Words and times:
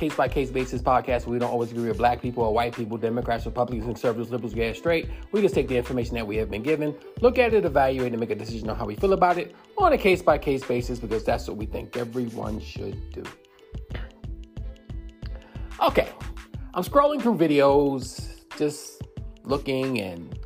case 0.00 0.14
by 0.14 0.26
case 0.26 0.50
basis 0.50 0.80
podcast. 0.80 1.26
We 1.26 1.38
don't 1.38 1.50
always 1.50 1.72
agree 1.72 1.86
with 1.86 1.98
black 1.98 2.22
people 2.22 2.42
or 2.42 2.54
white 2.54 2.74
people, 2.74 2.96
Democrats, 2.96 3.44
Republicans, 3.44 3.84
conservatives, 3.84 4.30
liberals, 4.30 4.54
gay, 4.54 4.72
straight. 4.72 5.10
We 5.30 5.42
just 5.42 5.54
take 5.54 5.68
the 5.68 5.76
information 5.76 6.14
that 6.14 6.26
we 6.26 6.36
have 6.36 6.50
been 6.50 6.62
given, 6.62 6.94
look 7.20 7.38
at 7.38 7.52
it, 7.52 7.66
evaluate, 7.66 8.12
and 8.12 8.18
make 8.18 8.30
a 8.30 8.34
decision 8.34 8.70
on 8.70 8.76
how 8.76 8.86
we 8.86 8.96
feel 8.96 9.12
about 9.12 9.36
it 9.36 9.54
on 9.76 9.92
a 9.92 9.98
case 9.98 10.22
by 10.22 10.38
case 10.38 10.64
basis 10.64 10.98
because 10.98 11.22
that's 11.22 11.46
what 11.46 11.58
we 11.58 11.66
think 11.66 11.98
everyone 11.98 12.58
should 12.60 13.12
do. 13.12 13.22
Okay, 15.82 16.08
I'm 16.72 16.82
scrolling 16.82 17.20
through 17.20 17.36
videos, 17.36 18.40
just 18.56 19.02
looking 19.44 20.00
and 20.00 20.38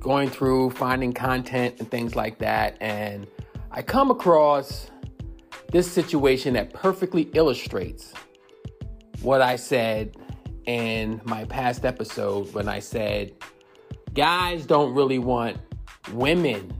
going 0.00 0.30
through, 0.30 0.70
finding 0.70 1.12
content 1.12 1.74
and 1.80 1.90
things 1.90 2.16
like 2.16 2.38
that, 2.38 2.78
and 2.80 3.26
I 3.70 3.82
come 3.82 4.10
across 4.10 4.90
this 5.70 5.90
situation 5.90 6.54
that 6.54 6.72
perfectly 6.72 7.30
illustrates 7.34 8.14
what 9.22 9.40
I 9.40 9.56
said 9.56 10.16
in 10.66 11.20
my 11.24 11.44
past 11.44 11.84
episode 11.84 12.52
when 12.54 12.68
I 12.68 12.78
said 12.80 13.32
guys 14.14 14.66
don't 14.66 14.94
really 14.94 15.18
want 15.18 15.58
women 16.12 16.72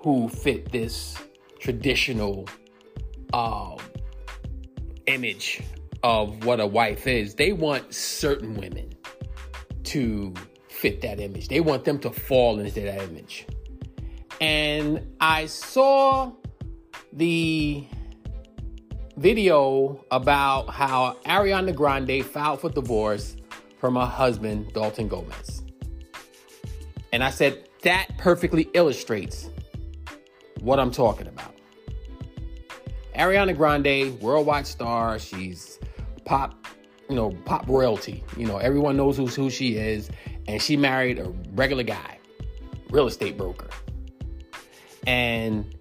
who 0.00 0.28
fit 0.28 0.70
this 0.72 1.16
traditional 1.58 2.48
uh, 3.32 3.76
image 5.06 5.62
of 6.02 6.44
what 6.44 6.60
a 6.60 6.66
wife 6.66 7.06
is. 7.06 7.34
They 7.34 7.52
want 7.52 7.94
certain 7.94 8.54
women 8.54 8.92
to 9.84 10.34
fit 10.68 11.02
that 11.02 11.20
image. 11.20 11.48
They 11.48 11.60
want 11.60 11.84
them 11.84 11.98
to 12.00 12.10
fall 12.10 12.58
into 12.58 12.80
that 12.80 13.02
image. 13.02 13.46
And 14.40 15.14
I 15.20 15.46
saw 15.46 16.32
the 17.12 17.84
video 19.20 20.02
about 20.10 20.70
how 20.70 21.14
Ariana 21.26 21.74
Grande 21.74 22.24
filed 22.24 22.62
for 22.62 22.70
divorce 22.70 23.36
from 23.78 23.94
her 23.96 24.06
husband, 24.06 24.72
Dalton 24.72 25.08
Gomez. 25.08 25.62
And 27.12 27.22
I 27.22 27.28
said, 27.28 27.68
that 27.82 28.08
perfectly 28.16 28.70
illustrates 28.72 29.50
what 30.60 30.80
I'm 30.80 30.90
talking 30.90 31.26
about. 31.26 31.54
Ariana 33.14 33.54
Grande, 33.54 34.18
worldwide 34.22 34.66
star, 34.66 35.18
she's 35.18 35.78
pop, 36.24 36.66
you 37.10 37.14
know, 37.14 37.32
pop 37.44 37.68
royalty. 37.68 38.24
You 38.38 38.46
know, 38.46 38.56
everyone 38.56 38.96
knows 38.96 39.18
who's 39.18 39.34
who 39.34 39.50
she 39.50 39.76
is. 39.76 40.10
And 40.48 40.62
she 40.62 40.78
married 40.78 41.18
a 41.18 41.28
regular 41.52 41.82
guy, 41.82 42.18
real 42.88 43.06
estate 43.06 43.36
broker. 43.36 43.68
And 45.06 45.74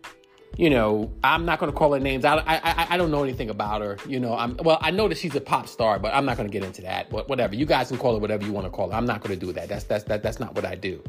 you 0.59 0.69
know, 0.69 1.09
I'm 1.23 1.45
not 1.45 1.57
going 1.57 1.71
to 1.71 1.77
call 1.77 1.93
her 1.93 2.01
names. 2.01 2.25
I, 2.25 2.35
I, 2.35 2.87
I 2.89 2.97
don't 2.97 3.11
know 3.11 3.23
anything 3.23 3.49
about 3.49 3.81
her. 3.81 3.97
You 4.05 4.19
know, 4.19 4.35
I'm 4.35 4.57
well. 4.57 4.77
I 4.81 4.91
know 4.91 5.07
that 5.07 5.17
she's 5.17 5.33
a 5.33 5.39
pop 5.39 5.69
star, 5.69 5.99
but 5.99 6.13
I'm 6.13 6.25
not 6.25 6.35
going 6.35 6.49
to 6.49 6.51
get 6.51 6.65
into 6.65 6.81
that. 6.81 7.09
But 7.09 7.29
whatever, 7.29 7.55
you 7.55 7.65
guys 7.65 7.87
can 7.87 7.97
call 7.97 8.15
her 8.15 8.19
whatever 8.19 8.45
you 8.45 8.51
want 8.51 8.65
to 8.65 8.69
call 8.69 8.89
her. 8.89 8.97
I'm 8.97 9.05
not 9.05 9.21
going 9.21 9.39
to 9.39 9.45
do 9.45 9.53
that. 9.53 9.69
That's 9.69 9.85
that's 9.85 10.03
that, 10.03 10.21
that's 10.21 10.37
not 10.37 10.55
what 10.55 10.65
I 10.65 10.75
do. 10.75 11.01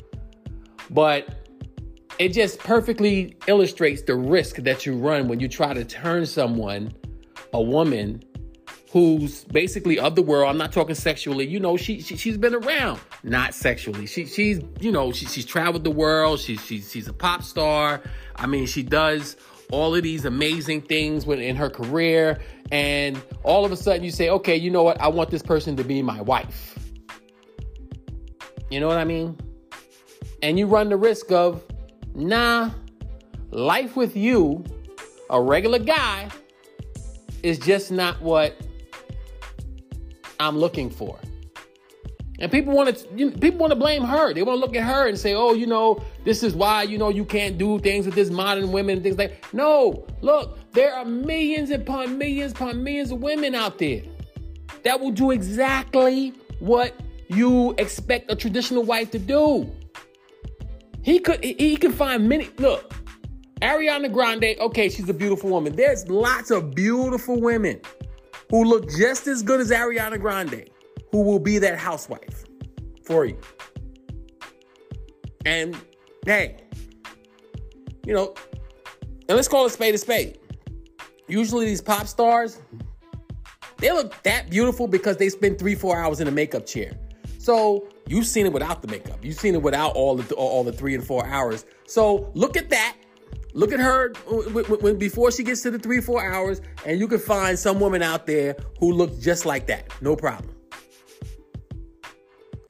But 0.90 1.48
it 2.20 2.28
just 2.28 2.60
perfectly 2.60 3.36
illustrates 3.48 4.02
the 4.02 4.14
risk 4.14 4.54
that 4.58 4.86
you 4.86 4.96
run 4.96 5.26
when 5.26 5.40
you 5.40 5.48
try 5.48 5.74
to 5.74 5.84
turn 5.84 6.26
someone, 6.26 6.92
a 7.52 7.60
woman, 7.60 8.22
who's 8.90 9.44
basically 9.44 9.98
of 9.98 10.16
the 10.16 10.22
world. 10.22 10.50
I'm 10.50 10.58
not 10.58 10.72
talking 10.72 10.94
sexually. 10.94 11.46
You 11.46 11.60
know, 11.60 11.76
she, 11.76 12.00
she 12.00 12.16
she's 12.16 12.36
been 12.36 12.54
around, 12.54 13.00
not 13.22 13.54
sexually. 13.54 14.06
She 14.06 14.26
she's 14.26 14.60
you 14.80 14.90
know 14.90 15.12
she, 15.12 15.26
she's 15.26 15.46
traveled 15.46 15.84
the 15.84 15.90
world. 15.90 16.40
She's 16.40 16.64
she's 16.64 16.90
she's 16.90 17.08
a 17.08 17.12
pop 17.12 17.42
star. 17.42 18.02
I 18.36 18.46
mean, 18.46 18.66
she 18.66 18.82
does 18.82 19.36
all 19.70 19.94
of 19.94 20.02
these 20.02 20.24
amazing 20.24 20.82
things 20.82 21.24
in 21.26 21.54
her 21.56 21.70
career, 21.70 22.40
and 22.72 23.20
all 23.44 23.64
of 23.64 23.70
a 23.70 23.76
sudden 23.76 24.02
you 24.02 24.10
say, 24.10 24.28
okay, 24.28 24.56
you 24.56 24.70
know 24.70 24.82
what? 24.82 25.00
I 25.00 25.08
want 25.08 25.30
this 25.30 25.42
person 25.42 25.76
to 25.76 25.84
be 25.84 26.02
my 26.02 26.20
wife. 26.20 26.76
You 28.70 28.80
know 28.80 28.88
what 28.88 28.98
I 28.98 29.04
mean? 29.04 29.38
And 30.42 30.58
you 30.58 30.66
run 30.66 30.88
the 30.88 30.96
risk 30.96 31.30
of, 31.32 31.62
nah, 32.14 32.70
life 33.50 33.96
with 33.96 34.16
you, 34.16 34.64
a 35.28 35.40
regular 35.40 35.78
guy, 35.78 36.30
is 37.42 37.58
just 37.58 37.90
not 37.90 38.20
what 38.22 38.56
I'm 40.40 40.58
looking 40.58 40.90
for. 40.90 41.18
And 42.40 42.50
people 42.50 42.74
want 42.74 42.96
to 42.96 43.06
you 43.14 43.30
people 43.30 43.60
want 43.60 43.70
to 43.70 43.78
blame 43.78 44.02
her. 44.02 44.32
They 44.32 44.42
want 44.42 44.56
to 44.56 44.60
look 44.60 44.74
at 44.74 44.82
her 44.82 45.06
and 45.06 45.18
say, 45.18 45.34
"Oh, 45.34 45.52
you 45.52 45.66
know, 45.66 46.02
this 46.24 46.42
is 46.42 46.54
why 46.54 46.84
you 46.84 46.96
know 46.96 47.10
you 47.10 47.26
can't 47.26 47.58
do 47.58 47.78
things 47.78 48.06
with 48.06 48.14
this 48.14 48.30
modern 48.30 48.72
women 48.72 48.96
and 48.96 49.02
things 49.02 49.18
like." 49.18 49.44
No, 49.52 50.06
look, 50.22 50.58
there 50.72 50.94
are 50.94 51.04
millions 51.04 51.70
upon 51.70 52.16
millions 52.16 52.52
upon 52.52 52.82
millions 52.82 53.10
of 53.10 53.20
women 53.22 53.54
out 53.54 53.78
there 53.78 54.02
that 54.84 54.98
will 54.98 55.10
do 55.10 55.32
exactly 55.32 56.32
what 56.60 56.94
you 57.28 57.74
expect 57.76 58.32
a 58.32 58.36
traditional 58.36 58.84
wife 58.84 59.10
to 59.10 59.18
do. 59.18 59.70
He 61.02 61.18
could 61.18 61.44
he 61.44 61.76
can 61.76 61.92
find 61.92 62.26
many. 62.26 62.48
Look, 62.56 62.94
Ariana 63.60 64.10
Grande. 64.10 64.56
Okay, 64.58 64.88
she's 64.88 65.10
a 65.10 65.14
beautiful 65.14 65.50
woman. 65.50 65.76
There's 65.76 66.08
lots 66.08 66.50
of 66.50 66.74
beautiful 66.74 67.38
women 67.38 67.82
who 68.50 68.64
look 68.64 68.90
just 68.90 69.26
as 69.26 69.42
good 69.42 69.60
as 69.60 69.70
Ariana 69.70 70.20
Grande, 70.20 70.68
who 71.12 71.22
will 71.22 71.38
be 71.38 71.58
that 71.58 71.78
housewife 71.78 72.44
for 73.04 73.24
you. 73.24 73.38
And 75.46 75.76
hey, 76.26 76.64
you 78.04 78.12
know, 78.12 78.34
and 79.28 79.36
let's 79.36 79.48
call 79.48 79.64
a 79.64 79.70
spade 79.70 79.94
a 79.94 79.98
spade. 79.98 80.38
Usually 81.28 81.64
these 81.64 81.80
pop 81.80 82.06
stars, 82.06 82.60
they 83.78 83.92
look 83.92 84.20
that 84.24 84.50
beautiful 84.50 84.86
because 84.88 85.16
they 85.16 85.28
spend 85.28 85.58
three, 85.58 85.74
four 85.74 85.96
hours 85.96 86.20
in 86.20 86.28
a 86.28 86.32
makeup 86.32 86.66
chair. 86.66 86.92
So 87.38 87.88
you've 88.06 88.26
seen 88.26 88.44
it 88.44 88.52
without 88.52 88.82
the 88.82 88.88
makeup. 88.88 89.24
You've 89.24 89.38
seen 89.38 89.54
it 89.54 89.62
without 89.62 89.94
all 89.94 90.16
the 90.16 90.34
all 90.34 90.64
the 90.64 90.72
three 90.72 90.94
and 90.94 91.06
four 91.06 91.24
hours. 91.24 91.64
So 91.86 92.30
look 92.34 92.56
at 92.56 92.68
that 92.70 92.96
Look 93.52 93.72
at 93.72 93.80
her 93.80 94.12
when, 94.28 94.64
when, 94.64 94.98
before 94.98 95.32
she 95.32 95.42
gets 95.42 95.62
to 95.62 95.70
the 95.70 95.78
three, 95.78 96.00
four 96.00 96.24
hours, 96.24 96.60
and 96.86 96.98
you 97.00 97.08
can 97.08 97.18
find 97.18 97.58
some 97.58 97.80
woman 97.80 98.02
out 98.02 98.26
there 98.26 98.56
who 98.78 98.92
looks 98.92 99.16
just 99.18 99.44
like 99.44 99.66
that. 99.66 99.92
No 100.00 100.14
problem. 100.14 100.54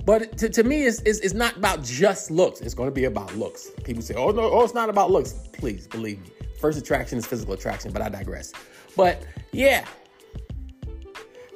But 0.07 0.39
to, 0.39 0.49
to 0.49 0.65
me, 0.65 0.85
it's, 0.85 1.03
it's, 1.03 1.21
it's 1.21 1.35
not 1.35 1.57
about 1.57 1.85
just 1.85 2.31
looks. 2.31 2.63
It's 2.63 2.75
going 2.75 2.89
to 2.89 2.95
be 2.95 3.05
about 3.05 3.37
looks. 3.37 3.71
People 3.85 4.03
say, 4.03 4.15
oh, 4.15 4.31
no, 4.31 4.51
oh, 4.51 4.65
it's 4.65 4.75
not 4.75 4.89
about 4.89 5.11
looks. 5.11 5.35
Please 5.53 5.87
believe 5.87 6.21
me. 6.21 6.31
First 6.59 6.79
attraction 6.79 7.19
is 7.19 7.27
physical 7.27 7.55
attraction, 7.55 7.93
but 7.93 8.03
I 8.03 8.09
digress. 8.09 8.53
But 8.97 9.25
yeah, 9.53 9.85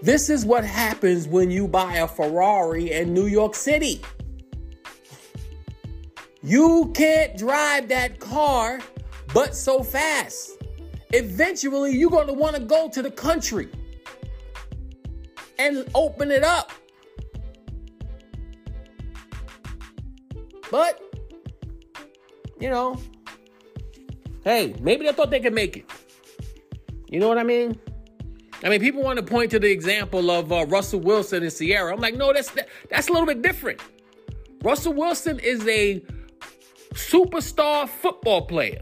this 0.03 0.29
is 0.29 0.45
what 0.45 0.65
happens 0.65 1.27
when 1.27 1.51
you 1.51 1.67
buy 1.67 1.95
a 1.95 2.07
Ferrari 2.07 2.93
in 2.93 3.15
New 3.15 3.27
York 3.27 3.55
City. 3.55 4.03
You 6.43 6.93
can't 6.95 7.37
drive 7.39 7.89
that 7.89 8.21
car 8.21 8.81
but 9.35 9.55
so 9.55 9.83
fast. 9.83 10.53
Eventually, 11.13 11.97
you're 11.97 12.11
going 12.11 12.29
to 12.29 12.33
want 12.33 12.57
to 12.57 12.63
go 12.63 12.89
to 12.89 13.03
the 13.03 13.11
country 13.11 13.69
and 15.59 15.87
open 15.95 16.31
it 16.31 16.43
up. 16.43 16.73
But, 20.71 21.01
you 22.59 22.71
know, 22.71 23.01
hey, 24.45 24.75
maybe 24.81 25.05
they 25.05 25.13
thought 25.13 25.31
they 25.31 25.41
could 25.41 25.55
make 25.55 25.77
it. 25.77 25.91
You 27.09 27.21
know 27.21 27.29
what 27.29 27.39
I 27.39 27.45
mean? 27.45 27.79
I 28.65 28.71
mean, 28.71 28.81
people 28.81 29.03
want 29.03 29.19
to 29.19 29.25
point 29.25 29.51
to 29.51 29.59
the 29.59 29.71
example 29.71 30.31
of 30.31 30.51
uh, 30.51 30.65
Russell 30.67 31.01
Wilson 31.01 31.43
and 31.43 31.55
Ciara. 31.55 31.93
I'm 31.93 32.01
like, 32.01 32.17
no, 32.17 32.33
that's 32.33 32.51
that's 32.89 33.09
a 33.09 33.13
little 33.13 33.27
bit 33.27 33.43
different. 33.43 33.81
Russell 34.63 34.95
Wilson 34.95 35.39
is 35.39 35.67
a 35.69 36.01
superstar 36.95 37.89
football 37.89 38.47
player. 38.47 38.81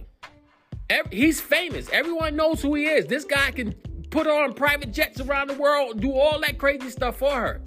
He's 1.10 1.40
famous. 1.40 1.88
Everyone 1.90 2.36
knows 2.36 2.62
who 2.62 2.74
he 2.74 2.86
is. 2.86 3.06
This 3.06 3.24
guy 3.24 3.50
can 3.50 3.74
put 4.10 4.26
on 4.26 4.52
private 4.54 4.92
jets 4.92 5.20
around 5.20 5.48
the 5.48 5.54
world, 5.54 6.00
do 6.00 6.12
all 6.12 6.38
that 6.40 6.58
crazy 6.58 6.90
stuff 6.90 7.18
for 7.18 7.32
her. 7.32 7.62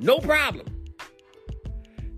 No 0.00 0.18
problem. 0.18 0.66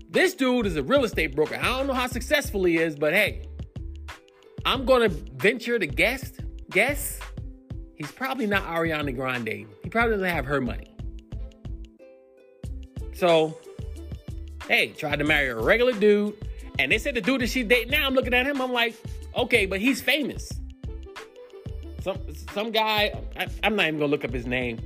This 0.09 0.33
dude 0.33 0.65
is 0.65 0.75
a 0.75 0.83
real 0.83 1.03
estate 1.03 1.35
broker. 1.35 1.55
I 1.55 1.65
don't 1.65 1.87
know 1.87 1.93
how 1.93 2.07
successful 2.07 2.63
he 2.65 2.77
is, 2.77 2.95
but 2.95 3.13
hey, 3.13 3.43
I'm 4.65 4.85
gonna 4.85 5.09
venture 5.09 5.79
to 5.79 5.87
guess. 5.87 6.31
Guess 6.69 7.19
he's 7.95 8.11
probably 8.11 8.45
not 8.45 8.63
Ariana 8.63 9.15
Grande. 9.15 9.67
He 9.83 9.89
probably 9.89 10.13
doesn't 10.13 10.29
have 10.29 10.45
her 10.45 10.61
money. 10.61 10.87
So, 13.13 13.57
hey, 14.67 14.89
tried 14.89 15.19
to 15.19 15.25
marry 15.25 15.49
a 15.49 15.55
regular 15.55 15.93
dude, 15.93 16.35
and 16.79 16.91
they 16.91 16.97
said 16.97 17.15
the 17.15 17.21
dude 17.21 17.41
that 17.41 17.49
she's 17.49 17.67
dating 17.67 17.91
now. 17.91 18.05
I'm 18.05 18.13
looking 18.13 18.33
at 18.33 18.45
him. 18.45 18.61
I'm 18.61 18.71
like, 18.71 18.95
Okay, 19.35 19.65
but 19.65 19.79
he's 19.79 20.01
famous. 20.01 20.51
Some 22.01 22.19
some 22.53 22.71
guy, 22.71 23.13
I, 23.37 23.47
am 23.63 23.75
not 23.75 23.87
even 23.87 23.99
gonna 23.99 24.11
look 24.11 24.25
up 24.25 24.33
his 24.33 24.45
name. 24.45 24.79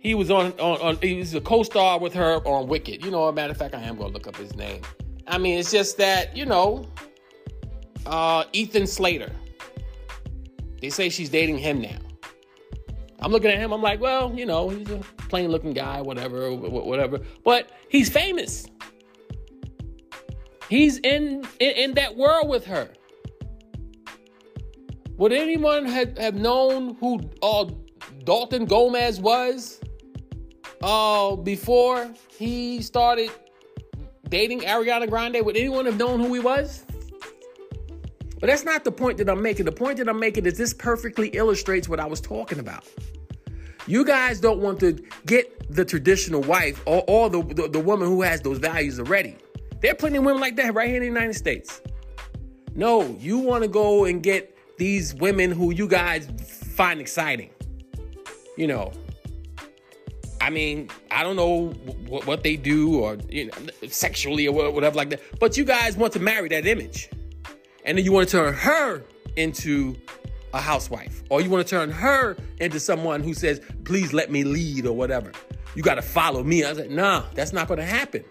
He 0.00 0.14
was 0.14 0.30
on, 0.30 0.52
on 0.52 0.80
on 0.80 0.96
he 1.02 1.14
was 1.14 1.34
a 1.34 1.40
co-star 1.40 1.98
with 1.98 2.14
her 2.14 2.36
on 2.46 2.68
Wicked. 2.68 3.04
You 3.04 3.10
know, 3.10 3.24
a 3.24 3.32
matter 3.32 3.50
of 3.50 3.56
fact, 3.56 3.74
I 3.74 3.82
am 3.82 3.96
gonna 3.96 4.12
look 4.12 4.26
up 4.26 4.36
his 4.36 4.54
name. 4.54 4.82
I 5.26 5.38
mean, 5.38 5.58
it's 5.58 5.70
just 5.70 5.98
that, 5.98 6.36
you 6.36 6.46
know, 6.46 6.86
uh, 8.06 8.44
Ethan 8.52 8.86
Slater. 8.86 9.32
They 10.80 10.90
say 10.90 11.08
she's 11.08 11.28
dating 11.28 11.58
him 11.58 11.82
now. 11.82 11.98
I'm 13.20 13.32
looking 13.32 13.50
at 13.50 13.58
him. 13.58 13.72
I'm 13.72 13.82
like, 13.82 14.00
well, 14.00 14.32
you 14.34 14.46
know, 14.46 14.68
he's 14.68 14.88
a 14.90 14.98
plain 15.28 15.50
looking 15.50 15.72
guy, 15.72 16.00
whatever, 16.00 16.54
whatever. 16.54 17.18
But 17.44 17.70
he's 17.88 18.08
famous. 18.08 18.66
He's 20.68 20.98
in, 20.98 21.44
in, 21.58 21.70
in 21.72 21.94
that 21.94 22.16
world 22.16 22.48
with 22.48 22.64
her. 22.66 22.88
Would 25.18 25.32
anyone 25.32 25.84
have, 25.86 26.16
have 26.16 26.36
known 26.36 26.94
who 27.00 27.20
uh, 27.42 27.66
Dalton 28.22 28.66
Gomez 28.66 29.20
was 29.20 29.80
uh, 30.80 31.34
before 31.34 32.14
he 32.36 32.80
started 32.82 33.32
dating 34.28 34.60
Ariana 34.60 35.10
Grande? 35.10 35.44
Would 35.44 35.56
anyone 35.56 35.86
have 35.86 35.96
known 35.96 36.20
who 36.20 36.32
he 36.34 36.40
was? 36.40 36.84
But 38.40 38.46
that's 38.46 38.64
not 38.64 38.84
the 38.84 38.92
point 38.92 39.18
that 39.18 39.28
I'm 39.28 39.42
making. 39.42 39.64
The 39.64 39.72
point 39.72 39.98
that 39.98 40.08
I'm 40.08 40.20
making 40.20 40.46
is 40.46 40.56
this 40.56 40.72
perfectly 40.72 41.30
illustrates 41.30 41.88
what 41.88 41.98
I 41.98 42.06
was 42.06 42.20
talking 42.20 42.60
about. 42.60 42.84
You 43.88 44.04
guys 44.04 44.38
don't 44.38 44.60
want 44.60 44.78
to 44.80 44.92
get 45.26 45.74
the 45.74 45.84
traditional 45.84 46.42
wife 46.42 46.80
or, 46.86 47.02
or 47.08 47.28
the, 47.28 47.42
the, 47.42 47.68
the 47.68 47.80
woman 47.80 48.06
who 48.06 48.22
has 48.22 48.40
those 48.40 48.58
values 48.58 49.00
already. 49.00 49.36
There 49.80 49.90
are 49.90 49.96
plenty 49.96 50.18
of 50.18 50.24
women 50.24 50.40
like 50.40 50.54
that 50.56 50.74
right 50.74 50.86
here 50.86 50.98
in 50.98 51.02
the 51.02 51.08
United 51.08 51.34
States. 51.34 51.80
No, 52.76 53.16
you 53.18 53.38
want 53.38 53.64
to 53.64 53.68
go 53.68 54.04
and 54.04 54.22
get 54.22 54.57
these 54.78 55.14
women 55.14 55.50
who 55.50 55.72
you 55.72 55.86
guys 55.86 56.28
find 56.74 57.00
exciting. 57.00 57.50
You 58.56 58.66
know, 58.66 58.92
I 60.40 60.50
mean, 60.50 60.88
I 61.10 61.22
don't 61.22 61.36
know 61.36 61.68
what, 62.08 62.26
what 62.26 62.42
they 62.42 62.56
do 62.56 62.98
or 62.98 63.18
you 63.28 63.46
know, 63.46 63.52
sexually 63.88 64.48
or 64.48 64.72
whatever 64.72 64.96
like 64.96 65.10
that, 65.10 65.20
but 65.38 65.56
you 65.56 65.64
guys 65.64 65.96
want 65.96 66.12
to 66.14 66.20
marry 66.20 66.48
that 66.48 66.66
image. 66.66 67.10
And 67.84 67.96
then 67.96 68.04
you 68.04 68.12
want 68.12 68.28
to 68.28 68.32
turn 68.36 68.54
her 68.54 69.04
into 69.36 69.96
a 70.52 70.60
housewife, 70.60 71.22
or 71.30 71.40
you 71.40 71.50
want 71.50 71.66
to 71.66 71.70
turn 71.70 71.90
her 71.90 72.36
into 72.60 72.80
someone 72.80 73.22
who 73.22 73.34
says, 73.34 73.60
please 73.84 74.12
let 74.12 74.30
me 74.30 74.44
lead 74.44 74.86
or 74.86 74.96
whatever. 74.96 75.32
You 75.74 75.82
got 75.82 75.96
to 75.96 76.02
follow 76.02 76.42
me. 76.42 76.64
I 76.64 76.70
was 76.70 76.78
like, 76.78 76.90
nah, 76.90 77.24
that's 77.34 77.52
not 77.52 77.68
going 77.68 77.78
to 77.78 77.86
happen. 77.86 78.24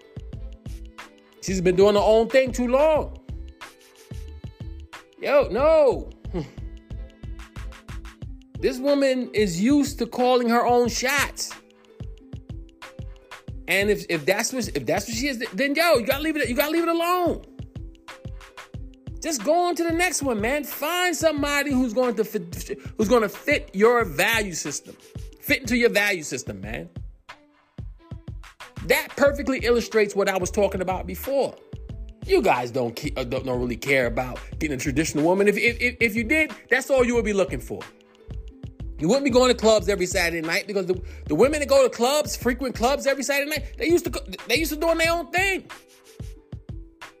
She's 1.40 1.60
been 1.60 1.76
doing 1.76 1.94
her 1.94 2.00
own 2.00 2.28
thing 2.28 2.52
too 2.52 2.68
long. 2.68 3.18
Yo, 5.20 5.48
no. 5.50 6.10
This 8.60 8.78
woman 8.78 9.30
is 9.34 9.60
used 9.60 9.98
to 10.00 10.06
calling 10.06 10.48
her 10.48 10.66
own 10.66 10.88
shots. 10.88 11.52
And 13.68 13.90
if, 13.90 14.04
if 14.08 14.26
that's 14.26 14.52
what 14.52 14.68
if 14.74 14.84
that's 14.84 15.06
what 15.06 15.16
she 15.16 15.28
is, 15.28 15.38
then 15.52 15.74
yo, 15.74 15.98
you 15.98 16.06
gotta 16.06 16.22
leave 16.22 16.36
it. 16.36 16.48
You 16.48 16.56
gotta 16.56 16.72
leave 16.72 16.82
it 16.82 16.88
alone. 16.88 17.42
Just 19.20 19.44
go 19.44 19.66
on 19.66 19.74
to 19.76 19.84
the 19.84 19.92
next 19.92 20.22
one, 20.22 20.40
man. 20.40 20.64
Find 20.64 21.14
somebody 21.14 21.72
who's 21.72 21.92
going 21.92 22.14
to 22.16 22.24
fit, 22.24 22.78
who's 22.96 23.08
going 23.08 23.22
to 23.22 23.28
fit 23.28 23.70
your 23.74 24.04
value 24.04 24.54
system, 24.54 24.96
fit 25.40 25.60
into 25.60 25.76
your 25.76 25.90
value 25.90 26.22
system, 26.22 26.60
man. 26.60 26.88
That 28.86 29.08
perfectly 29.16 29.58
illustrates 29.58 30.14
what 30.14 30.28
I 30.28 30.38
was 30.38 30.50
talking 30.50 30.80
about 30.80 31.06
before. 31.06 31.54
You 32.28 32.42
guys 32.42 32.70
don't 32.70 32.98
uh, 33.16 33.24
don't, 33.24 33.46
don't 33.46 33.58
really 33.58 33.76
care 33.76 34.06
about 34.06 34.38
getting 34.58 34.76
a 34.76 34.80
traditional 34.80 35.24
woman. 35.24 35.48
If, 35.48 35.56
if 35.56 35.96
if 36.00 36.14
you 36.14 36.24
did, 36.24 36.52
that's 36.68 36.90
all 36.90 37.04
you 37.04 37.14
would 37.14 37.24
be 37.24 37.32
looking 37.32 37.60
for. 37.60 37.80
You 38.98 39.08
wouldn't 39.08 39.24
be 39.24 39.30
going 39.30 39.48
to 39.48 39.56
clubs 39.56 39.88
every 39.88 40.06
Saturday 40.06 40.46
night 40.46 40.66
because 40.66 40.86
the, 40.86 41.00
the 41.26 41.34
women 41.34 41.60
that 41.60 41.68
go 41.68 41.84
to 41.84 41.88
clubs, 41.88 42.36
frequent 42.36 42.74
clubs 42.74 43.06
every 43.06 43.22
Saturday 43.22 43.48
night, 43.50 43.78
they 43.78 43.86
used 43.86 44.04
to 44.12 44.22
they 44.46 44.56
used 44.56 44.72
to 44.72 44.78
doing 44.78 44.98
their 44.98 45.12
own 45.12 45.30
thing. 45.30 45.64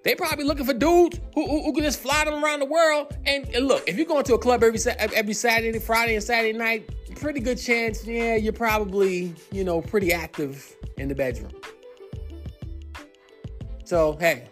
They 0.04 0.14
probably 0.14 0.44
looking 0.44 0.64
for 0.64 0.74
dudes 0.74 1.20
who, 1.34 1.46
who, 1.46 1.64
who, 1.64 1.72
can 1.72 1.82
just 1.82 2.00
fly 2.00 2.24
them 2.24 2.42
around 2.42 2.60
the 2.60 2.66
world. 2.66 3.16
And, 3.26 3.46
and, 3.54 3.66
look, 3.66 3.86
if 3.88 3.96
you're 3.96 4.06
going 4.06 4.24
to 4.24 4.34
a 4.34 4.38
club 4.38 4.62
every 4.62 4.78
every 5.14 5.34
Saturday, 5.34 5.78
Friday, 5.78 6.14
and 6.14 6.24
Saturday 6.24 6.56
night, 6.56 6.88
pretty 7.16 7.40
good 7.40 7.58
chance, 7.58 8.06
yeah, 8.06 8.36
you're 8.36 8.52
probably 8.52 9.34
you 9.52 9.64
know 9.64 9.80
pretty 9.80 10.12
active 10.12 10.74
in 10.96 11.08
the 11.08 11.14
bedroom. 11.14 11.52
So 13.84 14.16
hey, 14.20 14.48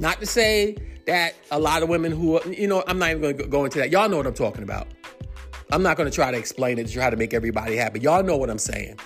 not 0.00 0.20
to 0.20 0.26
say 0.26 0.76
that 1.06 1.34
a 1.50 1.58
lot 1.58 1.82
of 1.82 1.88
women 1.88 2.12
who 2.12 2.40
you 2.50 2.66
know, 2.66 2.84
I'm 2.86 2.98
not 2.98 3.10
even 3.10 3.22
going 3.22 3.38
to 3.38 3.46
go 3.46 3.64
into 3.64 3.78
that. 3.78 3.90
Y'all 3.90 4.08
know 4.08 4.16
what 4.16 4.26
I'm 4.26 4.34
talking 4.34 4.62
about. 4.62 4.88
I'm 5.70 5.82
not 5.82 5.96
going 5.96 6.08
to 6.08 6.14
try 6.14 6.30
to 6.30 6.38
explain 6.38 6.78
it 6.78 6.86
to 6.86 6.92
try 6.92 7.10
to 7.10 7.16
make 7.16 7.34
everybody 7.34 7.76
happy. 7.76 8.00
Y'all 8.00 8.22
know 8.22 8.36
what 8.36 8.50
I'm 8.50 8.58
saying. 8.58 8.98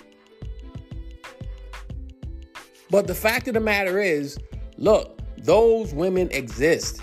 But 2.91 3.07
the 3.07 3.15
fact 3.15 3.49
of 3.49 3.55
the 3.55 3.61
matter 3.61 4.01
is, 4.01 4.39
Look, 4.83 5.21
those 5.39 5.95
women 5.95 6.29
exist. 6.33 7.01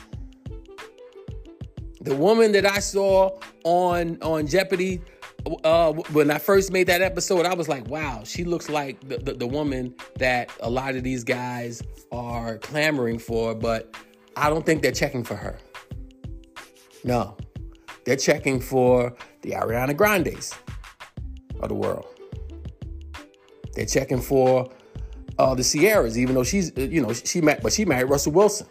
The 2.02 2.14
woman 2.14 2.52
that 2.52 2.66
I 2.66 2.80
saw 2.80 3.40
on 3.64 4.18
on 4.22 4.48
Jeopardy 4.48 5.02
uh, 5.64 5.94
when 6.12 6.32
I 6.32 6.38
first 6.38 6.72
made 6.72 6.88
that 6.88 7.02
episode, 7.02 7.46
I 7.46 7.54
was 7.54 7.68
like, 7.68 7.88
wow, 7.88 8.24
she 8.24 8.44
looks 8.44 8.70
like 8.70 9.00
the, 9.08 9.18
the, 9.18 9.34
the, 9.34 9.48
woman 9.48 9.96
that 10.18 10.52
a 10.62 10.70
lot 10.70 10.96
of 10.96 11.04
these 11.04 11.24
guys 11.24 11.82
are 12.12 12.58
clamoring 12.58 13.20
for, 13.20 13.56
but 13.56 13.96
I 14.36 14.50
don't 14.50 14.66
think 14.66 14.82
they're 14.82 14.92
checking 14.92 15.24
for 15.24 15.36
her. 15.36 15.58
No, 17.04 17.38
they're 18.06 18.16
checking 18.16 18.60
for 18.60 19.16
the 19.42 19.52
Ariana 19.52 19.96
Grandes 19.96 20.54
of 21.60 21.70
the 21.70 21.76
world. 21.76 22.08
They're 23.74 23.86
checking 23.86 24.22
for 24.22 24.70
uh, 25.38 25.56
the 25.56 25.64
Ciaras, 25.64 26.18
even 26.18 26.36
though 26.36 26.44
she's, 26.44 26.78
uh, 26.78 26.82
you 26.82 27.02
know, 27.02 27.14
she 27.14 27.42
met, 27.42 27.64
but 27.64 27.72
she 27.72 27.86
married 27.86 28.10
Russell 28.10 28.34
Wilson. 28.34 28.68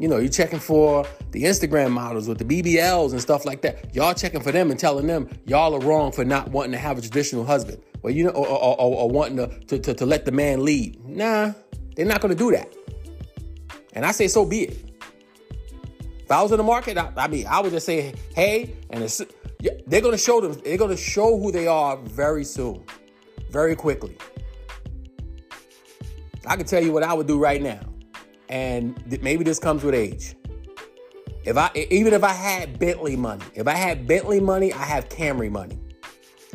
You 0.00 0.08
know, 0.08 0.16
you're 0.16 0.30
checking 0.30 0.60
for 0.60 1.06
the 1.32 1.42
Instagram 1.42 1.90
models 1.90 2.26
with 2.26 2.38
the 2.38 2.44
BBLs 2.44 3.12
and 3.12 3.20
stuff 3.20 3.44
like 3.44 3.60
that. 3.60 3.94
Y'all 3.94 4.14
checking 4.14 4.40
for 4.40 4.50
them 4.50 4.70
and 4.70 4.80
telling 4.80 5.06
them 5.06 5.28
y'all 5.44 5.74
are 5.74 5.80
wrong 5.80 6.10
for 6.10 6.24
not 6.24 6.48
wanting 6.48 6.72
to 6.72 6.78
have 6.78 6.96
a 6.96 7.02
traditional 7.02 7.44
husband. 7.44 7.82
Well, 8.00 8.10
you 8.10 8.24
know, 8.24 8.30
or, 8.30 8.48
or, 8.48 8.80
or, 8.80 8.96
or 9.02 9.10
wanting 9.10 9.36
to, 9.36 9.48
to, 9.66 9.78
to, 9.78 9.92
to 9.92 10.06
let 10.06 10.24
the 10.24 10.32
man 10.32 10.64
lead. 10.64 11.06
Nah, 11.06 11.52
they're 11.94 12.06
not 12.06 12.22
going 12.22 12.34
to 12.34 12.38
do 12.38 12.50
that. 12.52 12.74
And 13.92 14.06
I 14.06 14.12
say, 14.12 14.26
so 14.26 14.46
be 14.46 14.62
it. 14.62 14.90
If 16.24 16.30
I 16.30 16.42
was 16.42 16.50
in 16.50 16.56
the 16.56 16.64
market, 16.64 16.96
I, 16.96 17.12
I 17.14 17.28
mean, 17.28 17.46
I 17.46 17.60
would 17.60 17.70
just 17.70 17.84
say, 17.84 18.14
hey, 18.34 18.74
and 18.88 19.02
they're 19.86 20.00
going 20.00 20.12
to 20.12 20.18
show 20.18 20.40
them, 20.40 20.58
they're 20.64 20.78
going 20.78 20.92
to 20.92 20.96
show 20.96 21.38
who 21.38 21.52
they 21.52 21.66
are 21.66 21.98
very 21.98 22.44
soon, 22.44 22.82
very 23.50 23.76
quickly. 23.76 24.16
I 26.46 26.56
can 26.56 26.64
tell 26.64 26.82
you 26.82 26.90
what 26.90 27.02
I 27.02 27.12
would 27.12 27.26
do 27.26 27.38
right 27.38 27.60
now. 27.60 27.89
And 28.50 29.02
th- 29.08 29.22
maybe 29.22 29.44
this 29.44 29.58
comes 29.58 29.82
with 29.82 29.94
age. 29.94 30.34
If 31.44 31.56
I 31.56 31.70
even 31.90 32.12
if 32.12 32.22
I 32.22 32.32
had 32.32 32.78
Bentley 32.78 33.16
money, 33.16 33.44
if 33.54 33.66
I 33.66 33.74
had 33.74 34.06
Bentley 34.06 34.40
money, 34.40 34.72
I 34.74 34.84
have 34.84 35.08
Camry 35.08 35.50
money. 35.50 35.78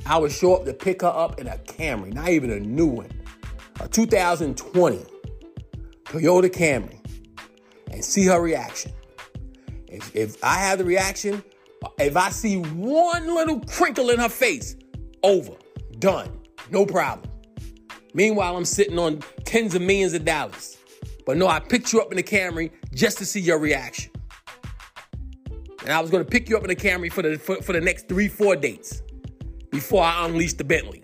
I 0.06 0.20
would 0.20 0.32
show 0.32 0.56
up 0.56 0.66
to 0.66 0.74
pick 0.74 1.02
her 1.02 1.08
up 1.08 1.40
in 1.40 1.48
a 1.48 1.58
Camry, 1.58 2.14
not 2.14 2.30
even 2.30 2.52
a 2.52 2.60
new 2.60 2.86
one. 2.86 3.10
A 3.80 3.88
2020 3.88 5.04
Toyota 6.04 6.50
Camry 6.50 7.00
and 7.92 8.04
see 8.04 8.25
her 8.25 8.40
reaction. 8.42 8.92
If, 9.88 10.16
if 10.16 10.44
I 10.44 10.56
have 10.56 10.78
the 10.78 10.86
reaction, 10.86 11.44
uh, 11.84 11.90
if 11.98 12.16
I 12.16 12.30
see 12.30 12.58
one 12.58 13.34
little 13.34 13.60
crinkle 13.62 14.10
in 14.10 14.20
her 14.20 14.30
face, 14.30 14.75
over, 15.24 15.54
done, 16.00 16.30
no 16.70 16.86
problem. 16.86 17.32
Meanwhile, 18.14 18.56
I'm 18.56 18.66
sitting 18.66 19.00
on 19.00 19.20
tens 19.44 19.75
of 19.75 19.82
millions 19.82 20.14
of 20.14 20.25
dollars. 20.25 20.75
But 21.25 21.38
no, 21.38 21.48
I 21.48 21.60
picked 21.60 21.91
you 21.91 22.01
up 22.01 22.12
in 22.12 22.17
the 22.17 22.24
Camry 22.24 22.72
just 22.94 23.17
to 23.17 23.25
see 23.25 23.39
your 23.39 23.58
reaction. 23.58 24.12
And 25.82 25.94
I 25.94 26.00
was 26.00 26.10
going 26.10 26.24
to 26.24 26.29
pick 26.29 26.50
you 26.50 26.58
up 26.58 26.63
in 26.63 26.70
the 26.70 26.75
Camry 26.75 27.12
for 27.12 27.22
the 27.22 27.38
for, 27.38 27.62
for 27.62 27.74
the 27.74 27.82
next 27.82 28.08
three, 28.08 28.27
four 28.27 28.55
dates 28.55 29.01
before 29.72 30.03
I 30.03 30.25
unleashed 30.25 30.58
the 30.58 30.63
Bentley. 30.63 31.03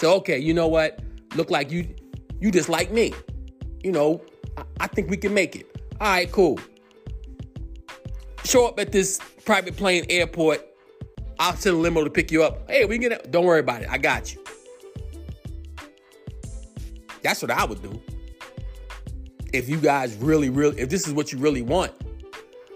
So 0.00 0.14
okay, 0.16 0.38
you 0.38 0.54
know 0.54 0.68
what? 0.68 1.00
Look 1.34 1.50
like 1.50 1.70
you 1.70 1.94
you 2.40 2.50
just 2.50 2.68
like 2.68 2.90
me. 2.90 3.14
You 3.82 3.92
know, 3.92 4.22
I, 4.56 4.62
I 4.80 4.86
think 4.86 5.10
we 5.10 5.16
can 5.16 5.34
make 5.34 5.56
it. 5.56 5.66
All 6.00 6.08
right, 6.08 6.30
cool. 6.30 6.58
Show 8.44 8.66
up 8.66 8.78
at 8.78 8.92
this 8.92 9.18
private 9.44 9.76
plane 9.76 10.04
airport. 10.08 10.64
I'll 11.38 11.54
send 11.54 11.76
a 11.76 11.78
limo 11.78 12.04
to 12.04 12.10
pick 12.10 12.30
you 12.30 12.42
up. 12.42 12.70
Hey, 12.70 12.84
we 12.84 12.98
can 12.98 13.08
get. 13.08 13.30
Don't 13.30 13.44
worry 13.44 13.60
about 13.60 13.82
it. 13.82 13.88
I 13.90 13.98
got 13.98 14.34
you. 14.34 14.42
That's 17.22 17.42
what 17.42 17.50
I 17.50 17.64
would 17.64 17.82
do. 17.82 18.00
If 19.52 19.68
you 19.68 19.78
guys 19.78 20.14
really, 20.16 20.50
really, 20.50 20.78
if 20.80 20.88
this 20.88 21.06
is 21.06 21.12
what 21.12 21.32
you 21.32 21.38
really 21.38 21.62
want. 21.62 21.92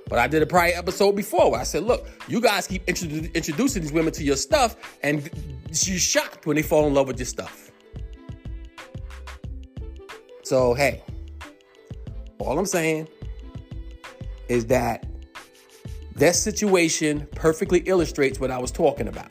But 0.08 0.18
I 0.18 0.26
did 0.26 0.42
a 0.42 0.46
prior 0.46 0.72
episode 0.74 1.12
before 1.12 1.50
where 1.50 1.60
I 1.60 1.64
said, 1.64 1.84
look, 1.84 2.06
you 2.28 2.40
guys 2.40 2.66
keep 2.66 2.84
introdu- 2.86 3.32
introducing 3.34 3.82
these 3.82 3.92
women 3.92 4.12
to 4.12 4.22
your 4.22 4.36
stuff, 4.36 4.76
and 5.02 5.30
you're 5.70 5.98
shocked 5.98 6.46
when 6.46 6.56
they 6.56 6.62
fall 6.62 6.86
in 6.86 6.94
love 6.94 7.06
with 7.06 7.18
your 7.18 7.26
stuff. 7.26 7.70
So, 10.42 10.74
hey, 10.74 11.02
all 12.38 12.58
I'm 12.58 12.66
saying 12.66 13.08
is 14.48 14.66
that 14.66 15.06
that 16.16 16.36
situation 16.36 17.26
perfectly 17.34 17.80
illustrates 17.86 18.38
what 18.38 18.50
I 18.50 18.58
was 18.58 18.70
talking 18.70 19.08
about. 19.08 19.30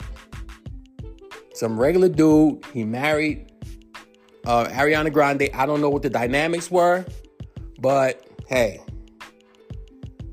Some 1.54 1.78
regular 1.78 2.08
dude, 2.08 2.64
he 2.72 2.84
married 2.84 3.52
uh, 4.46 4.64
Ariana 4.66 5.12
Grande, 5.12 5.48
I 5.54 5.64
don't 5.64 5.80
know 5.80 5.90
what 5.90 6.02
the 6.02 6.10
dynamics 6.10 6.70
were, 6.70 7.04
but 7.82 8.24
hey, 8.46 8.80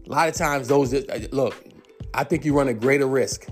a 0.08 0.10
lot 0.10 0.30
of 0.30 0.36
times 0.36 0.68
those 0.68 0.94
uh, 0.94 1.28
look, 1.32 1.66
I 2.14 2.24
think 2.24 2.46
you 2.46 2.56
run 2.56 2.68
a 2.68 2.74
greater 2.74 3.08
risk 3.08 3.48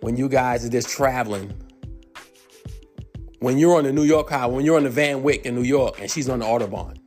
when 0.00 0.16
you 0.16 0.28
guys 0.28 0.64
are 0.64 0.70
just 0.70 0.88
traveling. 0.88 1.52
When 3.40 3.56
you're 3.56 3.76
on 3.76 3.84
the 3.84 3.92
New 3.92 4.02
York 4.02 4.30
highway, 4.30 4.56
when 4.56 4.64
you're 4.64 4.78
on 4.78 4.82
the 4.82 4.90
Van 4.90 5.22
Wyck 5.22 5.46
in 5.46 5.54
New 5.54 5.62
York 5.62 6.00
and 6.00 6.10
she's 6.10 6.28
on 6.28 6.40
the 6.40 6.44
Autobahn, 6.44 6.98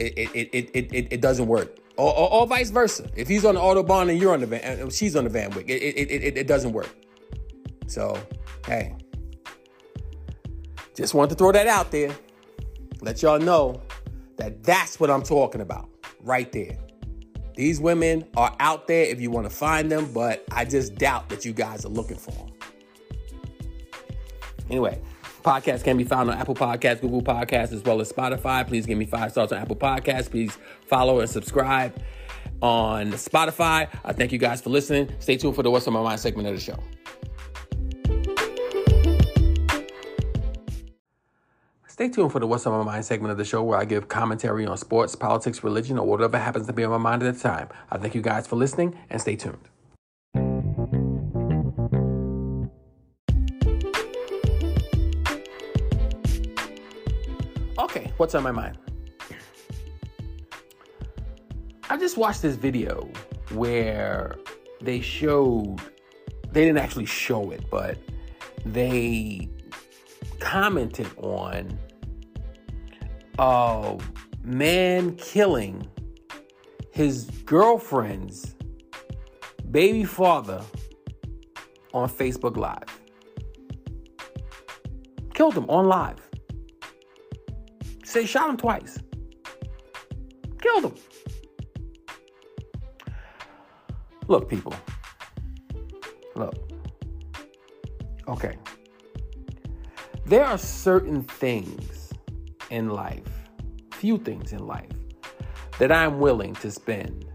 it, 0.00 0.18
it, 0.18 0.30
it, 0.34 0.70
it, 0.74 0.92
it, 0.92 1.12
it 1.12 1.20
doesn't 1.20 1.46
work. 1.46 1.76
Or, 1.96 2.12
or, 2.12 2.32
or, 2.32 2.46
vice 2.46 2.70
versa. 2.70 3.08
If 3.14 3.28
he's 3.28 3.44
on 3.44 3.54
the 3.56 3.60
Autobahn 3.60 4.08
and 4.08 4.18
you're 4.18 4.32
on 4.32 4.40
the 4.40 4.46
Van, 4.46 4.88
she's 4.90 5.14
on 5.14 5.24
the 5.24 5.30
Van 5.30 5.50
Wyck, 5.50 5.68
it, 5.68 5.82
it, 5.82 6.10
it, 6.10 6.38
it 6.38 6.46
doesn't 6.46 6.72
work. 6.72 6.88
So, 7.86 8.18
hey, 8.66 8.96
just 10.96 11.12
wanted 11.12 11.30
to 11.30 11.34
throw 11.36 11.52
that 11.52 11.66
out 11.66 11.90
there. 11.90 12.16
Let 13.02 13.22
y'all 13.22 13.38
know 13.38 13.82
that 14.40 14.62
that's 14.62 14.98
what 14.98 15.10
I'm 15.10 15.22
talking 15.22 15.60
about 15.60 15.88
right 16.22 16.50
there. 16.52 16.76
These 17.56 17.80
women 17.80 18.26
are 18.36 18.54
out 18.58 18.86
there 18.86 19.04
if 19.04 19.20
you 19.20 19.30
want 19.30 19.48
to 19.48 19.54
find 19.54 19.90
them, 19.90 20.12
but 20.12 20.44
I 20.50 20.64
just 20.64 20.94
doubt 20.94 21.28
that 21.28 21.44
you 21.44 21.52
guys 21.52 21.84
are 21.84 21.90
looking 21.90 22.16
for 22.16 22.30
them. 22.32 22.50
Anyway, 24.70 25.00
podcast 25.42 25.84
can 25.84 25.96
be 25.96 26.04
found 26.04 26.30
on 26.30 26.38
Apple 26.38 26.54
Podcasts, 26.54 27.00
Google 27.00 27.22
Podcasts, 27.22 27.72
as 27.72 27.82
well 27.82 28.00
as 28.00 28.10
Spotify. 28.10 28.66
Please 28.66 28.86
give 28.86 28.96
me 28.96 29.04
five 29.04 29.32
stars 29.32 29.52
on 29.52 29.58
Apple 29.58 29.76
Podcasts. 29.76 30.30
Please 30.30 30.56
follow 30.86 31.20
and 31.20 31.28
subscribe 31.28 31.94
on 32.62 33.12
Spotify. 33.12 33.88
I 34.04 34.12
thank 34.12 34.32
you 34.32 34.38
guys 34.38 34.60
for 34.60 34.70
listening. 34.70 35.12
Stay 35.18 35.36
tuned 35.36 35.56
for 35.56 35.62
the 35.62 35.70
What's 35.70 35.86
on 35.86 35.94
My 35.94 36.02
Mind 36.02 36.20
segment 36.20 36.48
of 36.48 36.54
the 36.54 36.60
show. 36.60 36.78
Stay 42.00 42.08
tuned 42.08 42.32
for 42.32 42.40
the 42.40 42.46
What's 42.46 42.64
on 42.66 42.72
My 42.78 42.92
Mind 42.92 43.04
segment 43.04 43.30
of 43.30 43.36
the 43.36 43.44
show 43.44 43.62
where 43.62 43.78
I 43.78 43.84
give 43.84 44.08
commentary 44.08 44.64
on 44.64 44.74
sports, 44.78 45.14
politics, 45.14 45.62
religion, 45.62 45.98
or 45.98 46.06
whatever 46.06 46.38
happens 46.38 46.66
to 46.68 46.72
be 46.72 46.82
on 46.82 46.90
my 46.90 46.96
mind 46.96 47.22
at 47.22 47.34
the 47.34 47.38
time. 47.38 47.68
I 47.90 47.98
thank 47.98 48.14
you 48.14 48.22
guys 48.22 48.46
for 48.46 48.56
listening 48.56 48.96
and 49.10 49.20
stay 49.20 49.36
tuned. 49.36 49.58
Okay, 57.78 58.10
what's 58.16 58.34
on 58.34 58.44
my 58.44 58.50
mind? 58.50 58.78
I 61.90 61.98
just 61.98 62.16
watched 62.16 62.40
this 62.40 62.56
video 62.56 63.10
where 63.52 64.36
they 64.80 65.02
showed, 65.02 65.82
they 66.50 66.64
didn't 66.64 66.78
actually 66.78 67.04
show 67.04 67.50
it, 67.50 67.68
but 67.70 67.98
they 68.64 69.50
commented 70.38 71.06
on 71.18 71.78
a 73.40 73.98
man 74.42 75.16
killing 75.16 75.88
his 76.92 77.24
girlfriend's 77.46 78.54
baby 79.70 80.04
father 80.04 80.62
on 81.94 82.06
Facebook 82.10 82.58
Live. 82.58 83.00
Killed 85.32 85.56
him 85.56 85.70
on 85.70 85.86
live. 85.86 86.18
Say 88.04 88.26
shot 88.26 88.50
him 88.50 88.58
twice. 88.58 88.98
Killed 90.60 90.84
him. 90.84 90.94
Look, 94.28 94.50
people. 94.50 94.74
Look. 96.34 96.54
Okay. 98.28 98.58
There 100.26 100.44
are 100.44 100.58
certain 100.58 101.22
things 101.22 101.99
in 102.70 102.88
life, 102.90 103.26
few 103.92 104.16
things 104.18 104.52
in 104.52 104.66
life, 104.66 104.90
that 105.78 105.92
I'm 105.92 106.18
willing 106.18 106.54
to 106.56 106.70
spend 106.70 107.26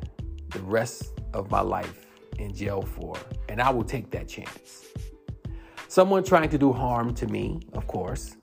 the 0.49 0.59
rest 0.61 1.19
of 1.33 1.51
my 1.51 1.61
life 1.61 2.05
in 2.37 2.53
jail 2.53 2.81
for, 2.81 3.15
and 3.49 3.61
I 3.61 3.69
will 3.69 3.83
take 3.83 4.11
that 4.11 4.27
chance. 4.27 4.85
Someone 5.87 6.23
trying 6.23 6.49
to 6.49 6.57
do 6.57 6.73
harm 6.73 7.13
to 7.15 7.27
me, 7.27 7.61
of 7.73 7.87
course, 7.87 8.35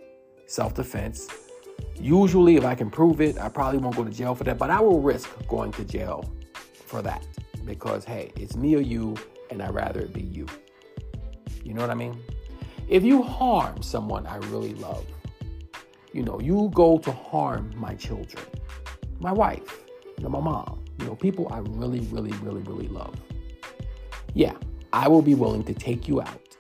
self 0.46 0.74
defense. 0.74 1.28
Usually, 1.96 2.56
if 2.56 2.64
I 2.64 2.74
can 2.74 2.90
prove 2.90 3.20
it, 3.20 3.38
I 3.38 3.48
probably 3.48 3.78
won't 3.78 3.96
go 3.96 4.04
to 4.04 4.10
jail 4.10 4.34
for 4.34 4.44
that, 4.44 4.58
but 4.58 4.70
I 4.70 4.80
will 4.80 5.00
risk 5.00 5.30
going 5.48 5.72
to 5.72 5.84
jail 5.84 6.32
for 6.86 7.02
that 7.02 7.26
because, 7.64 8.04
hey, 8.04 8.32
it's 8.36 8.56
me 8.56 8.74
or 8.74 8.80
you, 8.80 9.16
and 9.50 9.62
I'd 9.62 9.74
rather 9.74 10.00
it 10.00 10.12
be 10.12 10.22
you. 10.22 10.46
You 11.64 11.74
know 11.74 11.80
what 11.80 11.90
I 11.90 11.94
mean? 11.94 12.20
If 12.88 13.04
you 13.04 13.22
harm 13.22 13.82
someone 13.82 14.26
I 14.26 14.36
really 14.36 14.74
love, 14.74 15.06
you 16.12 16.22
know, 16.22 16.40
you 16.40 16.70
go 16.74 16.98
to 16.98 17.12
harm 17.12 17.72
my 17.76 17.94
children, 17.94 18.44
my 19.20 19.32
wife, 19.32 19.84
you 20.18 20.24
know, 20.24 20.28
my 20.28 20.40
mom, 20.40 20.82
you 20.98 21.06
know, 21.06 21.14
people 21.14 21.48
I 21.50 21.58
really, 21.58 22.00
really, 22.00 22.32
really, 22.38 22.62
really 22.62 22.88
love. 22.88 23.14
Yeah, 24.34 24.54
I 24.92 25.08
will 25.08 25.22
be 25.22 25.34
willing 25.34 25.64
to 25.64 25.74
take 25.74 26.08
you 26.08 26.20
out 26.20 26.56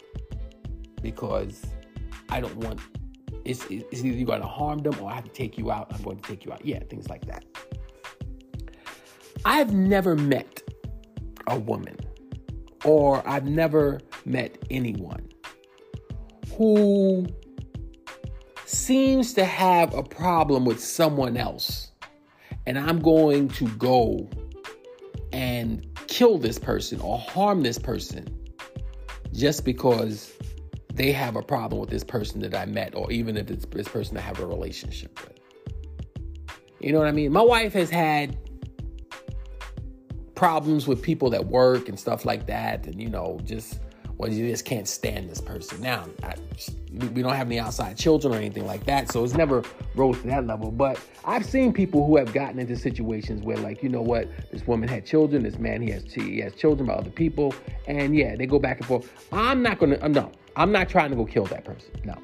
because 1.02 1.62
I 2.28 2.40
don't 2.40 2.56
want 2.56 2.80
it's, 3.44 3.66
it's 3.68 4.04
either 4.04 4.16
you're 4.16 4.26
going 4.26 4.40
to 4.40 4.46
harm 4.46 4.78
them 4.78 4.98
or 5.00 5.10
I 5.10 5.14
have 5.14 5.24
to 5.24 5.30
take 5.30 5.58
you 5.58 5.70
out. 5.72 5.92
I'm 5.92 6.02
going 6.02 6.16
to 6.16 6.22
take 6.22 6.44
you 6.44 6.52
out. 6.52 6.64
Yeah, 6.64 6.80
things 6.88 7.08
like 7.08 7.24
that. 7.26 7.44
I've 9.44 9.72
never 9.72 10.14
met 10.14 10.62
a 11.48 11.58
woman 11.58 11.96
or 12.84 13.26
I've 13.28 13.46
never 13.46 14.00
met 14.24 14.58
anyone 14.70 15.28
who 16.56 17.26
seems 18.72 19.34
to 19.34 19.44
have 19.44 19.94
a 19.94 20.02
problem 20.02 20.64
with 20.64 20.82
someone 20.82 21.36
else, 21.36 21.92
and 22.66 22.78
I'm 22.78 23.00
going 23.00 23.48
to 23.48 23.68
go 23.68 24.28
and 25.32 25.86
kill 26.08 26.38
this 26.38 26.58
person 26.58 27.00
or 27.00 27.18
harm 27.18 27.62
this 27.62 27.78
person 27.78 28.38
just 29.32 29.64
because 29.64 30.32
they 30.92 31.12
have 31.12 31.36
a 31.36 31.42
problem 31.42 31.80
with 31.80 31.90
this 31.90 32.04
person 32.04 32.40
that 32.40 32.54
I 32.54 32.66
met, 32.66 32.94
or 32.94 33.10
even 33.10 33.36
if 33.36 33.50
it's 33.50 33.64
this 33.66 33.88
person 33.88 34.16
I 34.16 34.20
have 34.20 34.40
a 34.40 34.46
relationship 34.46 35.18
with. 35.20 35.38
You 36.80 36.92
know 36.92 36.98
what 36.98 37.08
I 37.08 37.12
mean? 37.12 37.32
My 37.32 37.42
wife 37.42 37.72
has 37.74 37.88
had 37.88 38.36
problems 40.34 40.86
with 40.86 41.00
people 41.00 41.30
that 41.30 41.46
work 41.46 41.88
and 41.88 41.98
stuff 41.98 42.24
like 42.24 42.46
that, 42.46 42.86
and 42.86 43.00
you 43.00 43.08
know, 43.08 43.38
just 43.44 43.80
well, 44.22 44.32
you 44.32 44.48
just 44.48 44.64
can't 44.64 44.86
stand 44.86 45.28
this 45.28 45.40
person. 45.40 45.82
Now, 45.82 46.06
I, 46.22 46.36
we 47.12 47.22
don't 47.22 47.34
have 47.34 47.48
any 47.48 47.58
outside 47.58 47.96
children 47.96 48.32
or 48.32 48.36
anything 48.36 48.64
like 48.64 48.84
that, 48.84 49.10
so 49.10 49.24
it's 49.24 49.34
never 49.34 49.64
rose 49.96 50.20
to 50.20 50.28
that 50.28 50.46
level. 50.46 50.70
But 50.70 51.00
I've 51.24 51.44
seen 51.44 51.72
people 51.72 52.06
who 52.06 52.16
have 52.18 52.32
gotten 52.32 52.60
into 52.60 52.76
situations 52.76 53.42
where, 53.42 53.56
like, 53.56 53.82
you 53.82 53.88
know 53.88 54.00
what, 54.00 54.28
this 54.52 54.64
woman 54.64 54.88
had 54.88 55.04
children, 55.04 55.42
this 55.42 55.58
man 55.58 55.82
he 55.82 55.90
has 55.90 56.04
he 56.04 56.38
has 56.38 56.54
children 56.54 56.86
by 56.86 56.92
other 56.92 57.10
people, 57.10 57.52
and 57.88 58.14
yeah, 58.14 58.36
they 58.36 58.46
go 58.46 58.60
back 58.60 58.78
and 58.78 58.86
forth. 58.86 59.10
I'm 59.32 59.60
not 59.60 59.80
gonna, 59.80 59.98
uh, 60.00 60.06
no, 60.06 60.30
I'm 60.54 60.70
not 60.70 60.88
trying 60.88 61.10
to 61.10 61.16
go 61.16 61.24
kill 61.24 61.46
that 61.46 61.64
person. 61.64 61.90
No. 62.04 62.14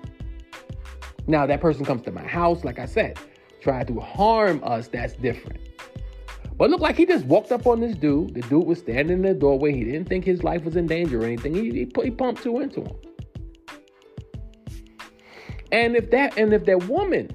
Now 1.27 1.47
that 1.47 1.61
person 1.61 1.85
comes 1.85 2.03
to 2.03 2.13
my 2.13 2.23
house, 2.23 2.63
like 2.63 2.79
I 2.79 2.87
said, 2.87 3.19
try 3.61 3.83
to 3.83 3.99
harm 3.99 4.61
us. 4.63 4.87
That's 4.87 5.15
different. 5.15 5.59
But 6.59 6.71
look 6.71 6.81
like 6.81 6.97
he 6.97 7.07
just 7.07 7.25
walked 7.25 7.53
up 7.53 7.67
on 7.69 7.81
this 7.81 7.95
dude. 7.97 8.35
The 8.35 8.41
dude 8.43 8.67
was 8.67 8.81
standing 8.81 9.19
in 9.19 9.23
the 9.23 9.35
doorway. 9.35 9.73
He 9.73 9.85
didn't 9.85 10.09
think 10.09 10.25
his 10.25 10.43
life 10.43 10.65
was 10.65 10.75
in 10.75 10.87
danger 10.87 11.21
or 11.21 11.25
anything. 11.25 11.55
He, 11.55 11.71
he, 11.71 11.89
he 12.03 12.11
pumped 12.11 12.43
two 12.43 12.59
into 12.61 12.83
him. 12.83 12.97
And 15.71 15.95
if 15.97 16.11
that 16.11 16.37
and 16.37 16.53
if 16.53 16.65
that 16.65 16.89
woman, 16.89 17.31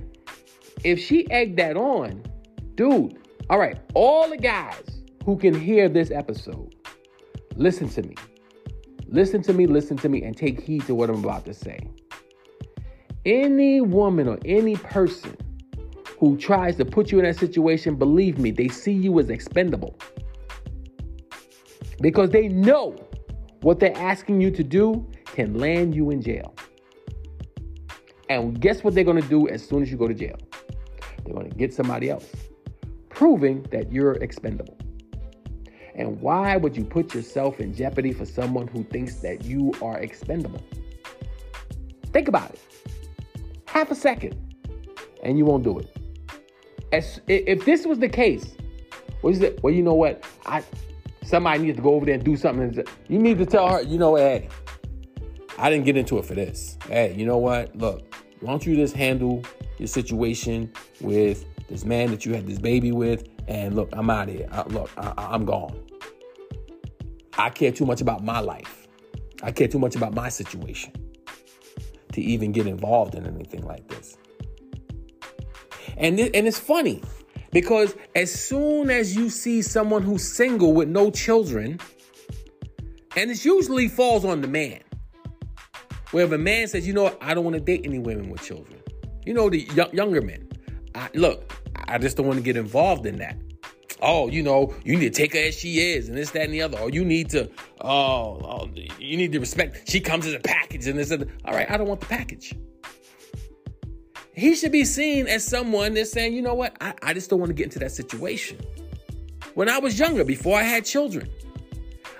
if 0.83 0.99
she 0.99 1.29
egged 1.31 1.57
that 1.57 1.77
on, 1.77 2.21
dude, 2.75 3.17
all 3.49 3.59
right, 3.59 3.79
all 3.93 4.29
the 4.29 4.37
guys 4.37 5.01
who 5.23 5.37
can 5.37 5.53
hear 5.53 5.87
this 5.87 6.11
episode, 6.11 6.75
listen 7.55 7.87
to 7.89 8.03
me. 8.03 8.15
Listen 9.07 9.43
to 9.43 9.53
me, 9.53 9.67
listen 9.67 9.95
to 9.97 10.09
me, 10.09 10.23
and 10.23 10.35
take 10.35 10.59
heed 10.59 10.85
to 10.87 10.95
what 10.95 11.09
I'm 11.09 11.23
about 11.23 11.45
to 11.45 11.53
say. 11.53 11.79
Any 13.25 13.79
woman 13.79 14.27
or 14.27 14.39
any 14.43 14.75
person 14.75 15.37
who 16.19 16.37
tries 16.37 16.75
to 16.77 16.85
put 16.85 17.11
you 17.11 17.19
in 17.19 17.25
that 17.25 17.37
situation, 17.37 17.95
believe 17.95 18.37
me, 18.39 18.51
they 18.51 18.67
see 18.67 18.93
you 18.93 19.19
as 19.19 19.29
expendable. 19.29 19.97
Because 22.01 22.29
they 22.29 22.47
know 22.47 22.95
what 23.61 23.79
they're 23.79 23.97
asking 23.97 24.41
you 24.41 24.51
to 24.51 24.63
do 24.63 25.09
can 25.25 25.57
land 25.57 25.95
you 25.95 26.11
in 26.11 26.21
jail. 26.21 26.53
And 28.29 28.59
guess 28.59 28.83
what 28.83 28.95
they're 28.95 29.03
going 29.03 29.21
to 29.21 29.27
do 29.27 29.47
as 29.47 29.65
soon 29.67 29.81
as 29.81 29.91
you 29.91 29.97
go 29.97 30.07
to 30.07 30.13
jail? 30.13 30.37
They're 31.23 31.33
going 31.33 31.49
to 31.49 31.55
get 31.55 31.73
somebody 31.73 32.09
else, 32.09 32.29
proving 33.09 33.63
that 33.71 33.91
you're 33.91 34.13
expendable. 34.13 34.77
And 35.95 36.19
why 36.19 36.57
would 36.57 36.75
you 36.75 36.83
put 36.83 37.13
yourself 37.13 37.59
in 37.59 37.73
jeopardy 37.73 38.11
for 38.11 38.25
someone 38.25 38.67
who 38.67 38.83
thinks 38.83 39.17
that 39.17 39.45
you 39.45 39.73
are 39.81 39.99
expendable? 39.99 40.61
Think 42.11 42.27
about 42.27 42.51
it. 42.51 42.59
Half 43.65 43.91
a 43.91 43.95
second, 43.95 44.35
and 45.23 45.37
you 45.37 45.45
won't 45.45 45.63
do 45.63 45.79
it. 45.79 45.92
As, 46.93 47.19
if 47.27 47.65
this 47.65 47.87
was 47.87 47.97
the 47.97 48.07
case, 48.07 48.55
what 49.21 49.33
is 49.33 49.41
it? 49.41 49.61
Well, 49.63 49.73
you 49.73 49.81
know 49.81 49.95
what? 49.95 50.23
I 50.45 50.63
somebody 51.23 51.63
needs 51.63 51.77
to 51.77 51.81
go 51.81 51.95
over 51.95 52.05
there 52.05 52.13
and 52.13 52.23
do 52.23 52.35
something. 52.35 52.85
You 53.07 53.17
need 53.17 53.39
to 53.39 53.47
tell 53.47 53.67
her, 53.67 53.81
you 53.81 53.97
know, 53.97 54.15
hey, 54.15 54.47
I 55.57 55.71
didn't 55.71 55.85
get 55.85 55.97
into 55.97 56.19
it 56.19 56.25
for 56.25 56.35
this. 56.35 56.77
Hey, 56.87 57.15
you 57.15 57.25
know 57.25 57.37
what? 57.37 57.75
Look, 57.75 58.15
why 58.41 58.51
don't 58.51 58.63
you 58.63 58.75
just 58.75 58.95
handle 58.95 59.43
your 59.79 59.87
situation 59.87 60.71
with 61.01 61.45
this 61.67 61.83
man 61.83 62.11
that 62.11 62.27
you 62.27 62.33
had 62.35 62.45
this 62.45 62.59
baby 62.59 62.91
with? 62.91 63.27
And 63.47 63.75
look, 63.75 63.89
I'm 63.93 64.11
out 64.11 64.29
of 64.29 64.35
here. 64.35 64.47
I, 64.51 64.61
look, 64.67 64.91
I, 64.95 65.13
I'm 65.17 65.45
gone. 65.45 65.83
I 67.39 67.49
care 67.49 67.71
too 67.71 67.87
much 67.87 68.01
about 68.01 68.23
my 68.23 68.39
life. 68.39 68.87
I 69.41 69.51
care 69.51 69.67
too 69.67 69.79
much 69.79 69.95
about 69.95 70.13
my 70.13 70.29
situation 70.29 70.93
to 72.11 72.21
even 72.21 72.51
get 72.51 72.67
involved 72.67 73.15
in 73.15 73.25
anything 73.25 73.63
like 73.63 73.87
this. 73.87 74.15
And, 75.97 76.17
th- 76.17 76.31
and 76.33 76.47
it's 76.47 76.59
funny 76.59 77.01
because 77.51 77.95
as 78.15 78.31
soon 78.31 78.89
as 78.89 79.15
you 79.15 79.29
see 79.29 79.61
someone 79.61 80.01
who's 80.01 80.27
single 80.27 80.73
with 80.73 80.89
no 80.89 81.11
children, 81.11 81.79
and 83.15 83.29
it 83.29 83.45
usually 83.45 83.87
falls 83.87 84.25
on 84.25 84.41
the 84.41 84.47
man. 84.47 84.81
Where 86.11 86.25
if 86.25 86.31
a 86.31 86.37
man 86.37 86.67
says, 86.67 86.85
you 86.87 86.93
know 86.93 87.15
I 87.21 87.33
don't 87.33 87.43
want 87.43 87.55
to 87.55 87.59
date 87.59 87.81
any 87.83 87.99
women 87.99 88.29
with 88.29 88.41
children. 88.41 88.79
You 89.25 89.33
know, 89.33 89.49
the 89.49 89.67
y- 89.75 89.89
younger 89.93 90.21
men. 90.21 90.47
I, 90.95 91.09
look, 91.13 91.53
I 91.87 91.97
just 91.97 92.17
don't 92.17 92.27
want 92.27 92.37
to 92.37 92.43
get 92.43 92.57
involved 92.57 93.05
in 93.05 93.17
that. 93.17 93.37
Oh, 94.01 94.27
you 94.27 94.43
know, 94.43 94.75
you 94.83 94.97
need 94.97 95.13
to 95.13 95.21
take 95.21 95.33
her 95.33 95.39
as 95.39 95.57
she 95.57 95.79
is, 95.79 96.09
and 96.09 96.17
this, 96.17 96.31
that, 96.31 96.43
and 96.43 96.53
the 96.53 96.61
other. 96.61 96.77
Or 96.77 96.89
you 96.89 97.05
need 97.05 97.29
to, 97.29 97.49
oh, 97.81 98.39
oh 98.43 98.69
you 98.99 99.15
need 99.15 99.31
to 99.31 99.39
respect. 99.39 99.89
She 99.89 100.01
comes 100.01 100.25
as 100.25 100.33
a 100.33 100.39
package, 100.39 100.87
and 100.87 100.99
this, 100.99 101.09
and 101.09 101.31
all 101.45 101.53
right. 101.53 101.69
I 101.71 101.77
don't 101.77 101.87
want 101.87 102.01
the 102.01 102.07
package. 102.07 102.53
He 104.33 104.55
should 104.55 104.71
be 104.71 104.83
seen 104.83 105.27
as 105.27 105.45
someone 105.45 105.93
that's 105.93 106.11
saying, 106.11 106.33
you 106.33 106.41
know 106.41 106.55
what, 106.55 106.75
I, 106.81 106.93
I 107.03 107.13
just 107.13 107.29
don't 107.29 107.39
want 107.39 107.49
to 107.51 107.53
get 107.53 107.65
into 107.65 107.79
that 107.79 107.91
situation. 107.91 108.57
When 109.53 109.69
I 109.69 109.77
was 109.77 109.99
younger, 109.99 110.23
before 110.23 110.57
I 110.57 110.63
had 110.63 110.85
children, 110.85 111.29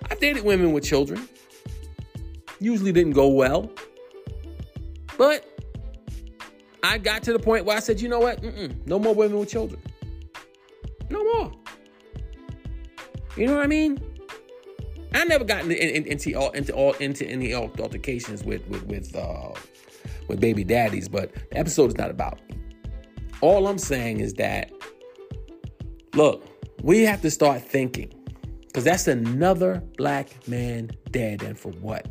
I 0.10 0.16
dated 0.16 0.44
women 0.44 0.72
with 0.74 0.84
children. 0.84 1.28
Usually 2.60 2.92
didn't 2.92 3.14
go 3.14 3.30
well. 3.30 3.72
But 5.18 5.46
I 6.84 6.98
got 7.00 7.24
to 7.24 7.34
the 7.34 7.40
point 7.40 7.66
where 7.66 7.76
I 7.76 7.80
said, 7.80 8.00
you 8.00 8.10
know 8.10 8.20
what? 8.20 8.42
Mm-mm, 8.42 8.86
no 8.86 9.00
more 9.00 9.16
women 9.16 9.40
with 9.40 9.50
children. 9.50 9.82
No 11.10 11.24
more. 11.24 11.52
You 13.36 13.48
know 13.48 13.56
what 13.56 13.64
I 13.64 13.68
mean? 13.68 14.00
I 15.16 15.26
never 15.26 15.44
got 15.44 15.62
into 15.62 16.12
into 16.12 16.34
all 16.34 16.52
into 16.52 16.74
all 16.74 16.94
into 16.94 17.26
any 17.26 17.54
altercations 17.54 18.44
with 18.44 18.68
with 18.68 18.84
with 18.84 19.16
uh, 19.16 19.54
with 20.28 20.40
baby 20.40 20.64
daddies, 20.64 21.08
but 21.08 21.34
the 21.34 21.58
episode 21.58 21.90
is 21.90 21.98
not 21.98 22.12
about. 22.12 22.40
All 23.42 23.68
I'm 23.68 23.78
saying 23.78 24.20
is 24.20 24.34
that 24.36 24.72
look, 26.16 26.48
we 26.82 27.02
have 27.04 27.22
to 27.22 27.32
start 27.32 27.62
thinking 27.62 28.14
because 28.68 28.84
that's 28.84 29.08
another 29.08 29.84
black 29.98 30.48
man 30.48 30.92
dead. 31.12 31.44
And 31.44 31.58
for 31.58 31.72
what? 31.74 32.08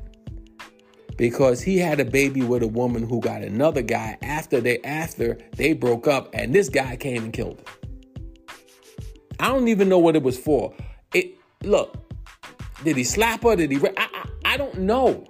Because 1.16 1.60
he 1.60 1.78
had 1.78 2.00
a 2.00 2.04
baby 2.04 2.42
with 2.42 2.62
a 2.62 2.68
woman 2.68 3.06
who 3.06 3.20
got 3.20 3.42
another 3.42 3.82
guy 3.82 4.16
after 4.22 4.60
they 4.60 4.80
after 4.82 5.38
they 5.56 5.72
broke 5.72 6.06
up, 6.06 6.30
and 6.32 6.54
this 6.54 6.68
guy 6.68 6.96
came 6.96 7.24
and 7.24 7.32
killed 7.32 7.58
her. 7.60 7.88
I 9.40 9.48
don't 9.48 9.68
even 9.68 9.88
know 9.88 9.98
what 9.98 10.16
it 10.16 10.22
was 10.22 10.38
for. 10.38 10.74
It 11.12 11.36
look, 11.64 11.96
did 12.84 12.96
he 12.96 13.04
slap 13.04 13.42
her? 13.42 13.56
Did 13.56 13.72
he? 13.72 13.78
I, 13.78 13.92
I, 13.96 14.26
I 14.44 14.56
don't 14.56 14.78
know. 14.80 15.26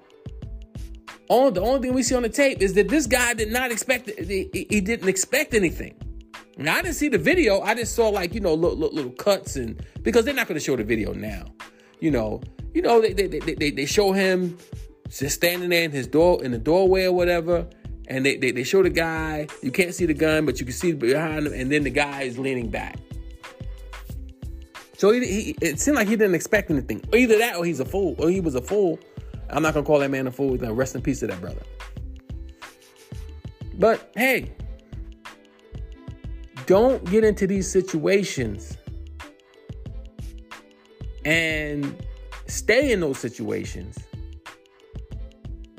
The 1.33 1.63
only 1.63 1.81
thing 1.81 1.95
we 1.95 2.03
see 2.03 2.15
on 2.15 2.23
the 2.23 2.29
tape 2.29 2.61
is 2.61 2.75
that 2.75 2.89
this 2.89 3.07
guy 3.07 3.33
did 3.33 3.51
not 3.51 3.71
expect. 3.73 4.11
He, 4.11 4.51
he 4.53 4.81
didn't 4.81 5.09
expect 5.09 5.55
anything. 5.55 5.95
Now 6.59 6.77
I 6.77 6.83
didn't 6.83 6.97
see 6.97 7.09
the 7.09 7.19
video. 7.19 7.63
I 7.63 7.75
just 7.75 7.95
saw 7.95 8.09
like 8.11 8.35
you 8.35 8.41
know 8.41 8.53
little, 8.53 8.77
little, 8.77 8.95
little 8.95 9.13
cuts 9.13 9.57
and 9.57 9.83
because 10.03 10.25
they're 10.27 10.35
not 10.35 10.47
going 10.47 10.59
to 10.59 10.65
show 10.65 10.77
the 10.77 10.85
video 10.85 11.15
now. 11.15 11.47
You 12.01 12.11
know, 12.11 12.43
you 12.75 12.83
know 12.83 13.01
they 13.01 13.15
they, 13.15 13.27
they, 13.27 13.55
they, 13.55 13.71
they 13.71 13.87
show 13.87 14.13
him 14.13 14.59
just 15.09 15.37
standing 15.37 15.71
there 15.71 15.85
in 15.85 15.91
his 15.91 16.07
door 16.07 16.45
in 16.45 16.51
the 16.53 16.59
doorway 16.59 17.05
or 17.05 17.13
whatever, 17.13 17.67
and 18.09 18.27
they, 18.27 18.37
they 18.37 18.51
they 18.51 18.65
show 18.65 18.83
the 18.83 18.91
guy. 18.91 19.47
You 19.63 19.71
can't 19.71 19.95
see 19.95 20.07
the 20.07 20.15
gun, 20.15 20.45
but 20.45 20.61
you 20.61 20.67
can 20.67 20.75
see 20.75 20.93
behind 20.93 21.47
him, 21.47 21.55
and 21.55 21.73
then 21.73 21.85
the 21.85 21.91
guy 21.91 22.23
is 22.23 22.39
leaning 22.39 22.69
back. 22.69 22.99
So 24.99 25.11
he, 25.11 25.27
he, 25.27 25.57
it 25.61 25.81
seemed 25.81 25.97
like 25.97 26.07
he 26.07 26.17
didn't 26.17 26.35
expect 26.35 26.71
anything. 26.71 27.03
Either 27.13 27.39
that, 27.39 27.57
or 27.57 27.65
he's 27.65 27.81
a 27.81 27.85
fool, 27.85 28.15
or 28.19 28.29
he 28.29 28.41
was 28.41 28.55
a 28.55 28.63
fool. 28.63 29.01
I'm 29.53 29.63
not 29.63 29.75
gonna 29.75 29.87
call 29.87 29.99
that 29.99 30.11
man 30.11 30.27
a 30.27 30.33
fool. 30.33 30.57
Rest 30.57 30.95
in 30.95 31.03
peace 31.03 31.21
to 31.21 31.27
that 31.27 31.41
brother. 31.41 31.63
But 33.75 34.11
hey, 34.17 34.53
don't 36.67 37.05
get 37.11 37.25
into 37.25 37.47
these 37.47 37.71
situations 37.71 38.77
and 41.25 41.97
stay 42.47 42.93
in 42.93 43.01
those 43.01 43.19
situations 43.19 43.99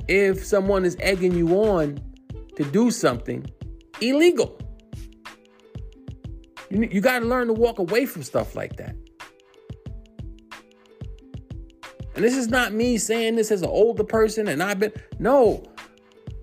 if 0.08 0.44
someone 0.44 0.84
is 0.84 0.96
egging 1.00 1.34
you 1.34 1.48
on 1.64 1.98
to 2.56 2.64
do 2.64 2.90
something 2.90 3.44
illegal. 4.00 4.58
You, 6.70 6.88
you 6.90 7.00
got 7.00 7.20
to 7.20 7.26
learn 7.26 7.46
to 7.48 7.52
walk 7.52 7.78
away 7.78 8.06
from 8.06 8.22
stuff 8.22 8.54
like 8.54 8.76
that. 8.76 8.96
And 12.14 12.24
this 12.24 12.36
is 12.36 12.48
not 12.48 12.72
me 12.72 12.96
saying 12.96 13.36
this 13.36 13.50
as 13.50 13.62
an 13.62 13.68
older 13.68 14.04
person 14.04 14.48
and 14.48 14.62
I've 14.62 14.78
been, 14.78 14.92
no, 15.18 15.64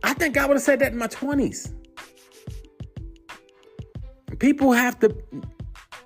I 0.03 0.13
think 0.13 0.37
I 0.37 0.45
would 0.45 0.55
have 0.55 0.63
said 0.63 0.79
that 0.79 0.91
in 0.91 0.97
my 0.97 1.07
20s. 1.07 1.73
People 4.39 4.73
have 4.73 4.99
to, 4.99 5.15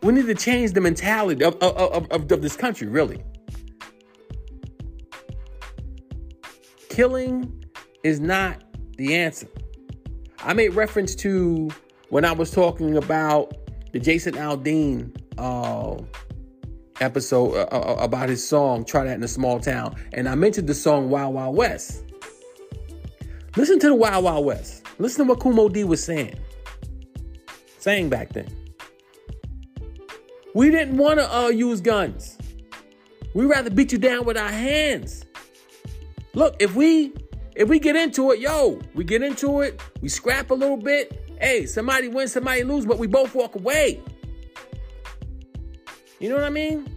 we 0.03 0.13
need 0.13 0.27
to 0.27 0.35
change 0.35 0.73
the 0.73 0.81
mentality 0.81 1.43
of, 1.43 1.55
of, 1.55 2.11
of, 2.11 2.31
of 2.31 2.41
this 2.41 2.55
country, 2.55 2.87
really. 2.87 3.23
Killing 6.89 7.63
is 8.03 8.19
not 8.19 8.63
the 8.97 9.15
answer. 9.15 9.47
I 10.39 10.53
made 10.53 10.75
reference 10.75 11.15
to 11.15 11.69
when 12.09 12.23
I 12.23 12.33
was 12.33 12.51
talking 12.51 12.97
about 12.97 13.53
the 13.93 13.99
Jason 13.99 14.35
Aldean 14.35 15.15
uh, 15.37 16.01
episode 17.01 17.53
uh, 17.55 17.67
uh, 17.71 17.93
uh, 17.93 17.95
about 17.99 18.29
his 18.29 18.47
song 18.47 18.85
"Try 18.85 19.05
That 19.05 19.15
in 19.15 19.23
a 19.23 19.27
Small 19.27 19.59
Town," 19.59 19.95
and 20.13 20.27
I 20.27 20.35
mentioned 20.35 20.67
the 20.67 20.73
song 20.73 21.09
"Wild 21.09 21.33
Wild 21.33 21.55
West." 21.55 22.03
Listen 23.57 23.79
to 23.79 23.87
the 23.87 23.95
Wild 23.95 24.23
Wild 24.23 24.45
West. 24.45 24.85
Listen 24.99 25.25
to 25.25 25.33
what 25.33 25.45
Moe 25.45 25.69
Dee 25.69 25.83
was 25.83 26.03
saying 26.03 26.35
saying 27.85 28.09
back 28.09 28.33
then. 28.33 28.47
We 30.55 30.71
didn't 30.71 30.97
want 30.97 31.19
to 31.19 31.31
uh, 31.31 31.49
use 31.49 31.81
guns. 31.81 32.35
We'd 33.35 33.45
rather 33.45 33.69
beat 33.69 33.91
you 33.91 33.99
down 33.99 34.25
with 34.25 34.37
our 34.37 34.49
hands. 34.49 35.23
Look, 36.33 36.55
if 36.59 36.73
we 36.73 37.13
if 37.55 37.69
we 37.69 37.77
get 37.77 37.95
into 37.95 38.31
it, 38.31 38.39
yo, 38.39 38.81
we 38.95 39.03
get 39.03 39.21
into 39.21 39.61
it, 39.61 39.79
we 40.01 40.09
scrap 40.09 40.49
a 40.49 40.55
little 40.55 40.77
bit. 40.77 41.29
Hey, 41.39 41.67
somebody 41.67 42.07
wins, 42.07 42.31
somebody 42.31 42.63
lose, 42.63 42.87
but 42.87 42.97
we 42.97 43.05
both 43.05 43.35
walk 43.35 43.55
away. 43.55 44.01
You 46.19 46.29
know 46.29 46.35
what 46.35 46.43
I 46.45 46.49
mean? 46.49 46.89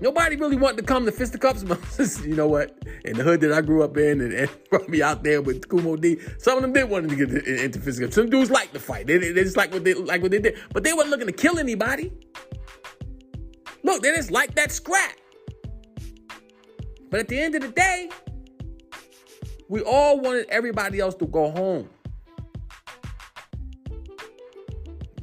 Nobody 0.00 0.36
really 0.36 0.56
wanted 0.56 0.78
to 0.78 0.82
come 0.82 1.06
to 1.06 1.12
fisticuffs. 1.12 2.20
you 2.26 2.34
know 2.34 2.48
what? 2.48 2.76
In 3.04 3.16
the 3.16 3.22
hood 3.22 3.40
that 3.40 3.52
I 3.52 3.62
grew 3.62 3.82
up 3.82 3.96
in, 3.96 4.20
and, 4.20 4.32
and 4.32 4.50
probably 4.70 5.02
out 5.02 5.22
there 5.22 5.40
with 5.40 5.68
Kool 5.68 5.82
Moe 5.82 5.96
Dee, 5.96 6.18
some 6.38 6.56
of 6.56 6.62
them 6.62 6.72
did 6.72 6.88
want 6.90 7.08
to 7.08 7.16
get 7.16 7.30
into 7.30 7.80
fisticuffs. 7.80 8.14
Some 8.14 8.28
dudes 8.28 8.50
like 8.50 8.72
to 8.72 8.80
fight. 8.80 9.06
They, 9.06 9.16
they, 9.18 9.32
they 9.32 9.42
just 9.42 9.56
like 9.56 9.72
what 9.72 9.84
they 9.84 9.94
like 9.94 10.22
what 10.22 10.30
they 10.30 10.40
did, 10.40 10.58
but 10.72 10.84
they 10.84 10.92
weren't 10.92 11.08
looking 11.08 11.26
to 11.26 11.32
kill 11.32 11.58
anybody. 11.58 12.12
Look, 13.82 14.02
they 14.02 14.14
just 14.14 14.30
like 14.30 14.54
that 14.56 14.70
scrap. 14.70 15.14
But 17.08 17.20
at 17.20 17.28
the 17.28 17.38
end 17.38 17.54
of 17.54 17.62
the 17.62 17.68
day, 17.68 18.10
we 19.68 19.80
all 19.82 20.20
wanted 20.20 20.46
everybody 20.48 21.00
else 21.00 21.14
to 21.16 21.26
go 21.26 21.50
home. 21.50 21.88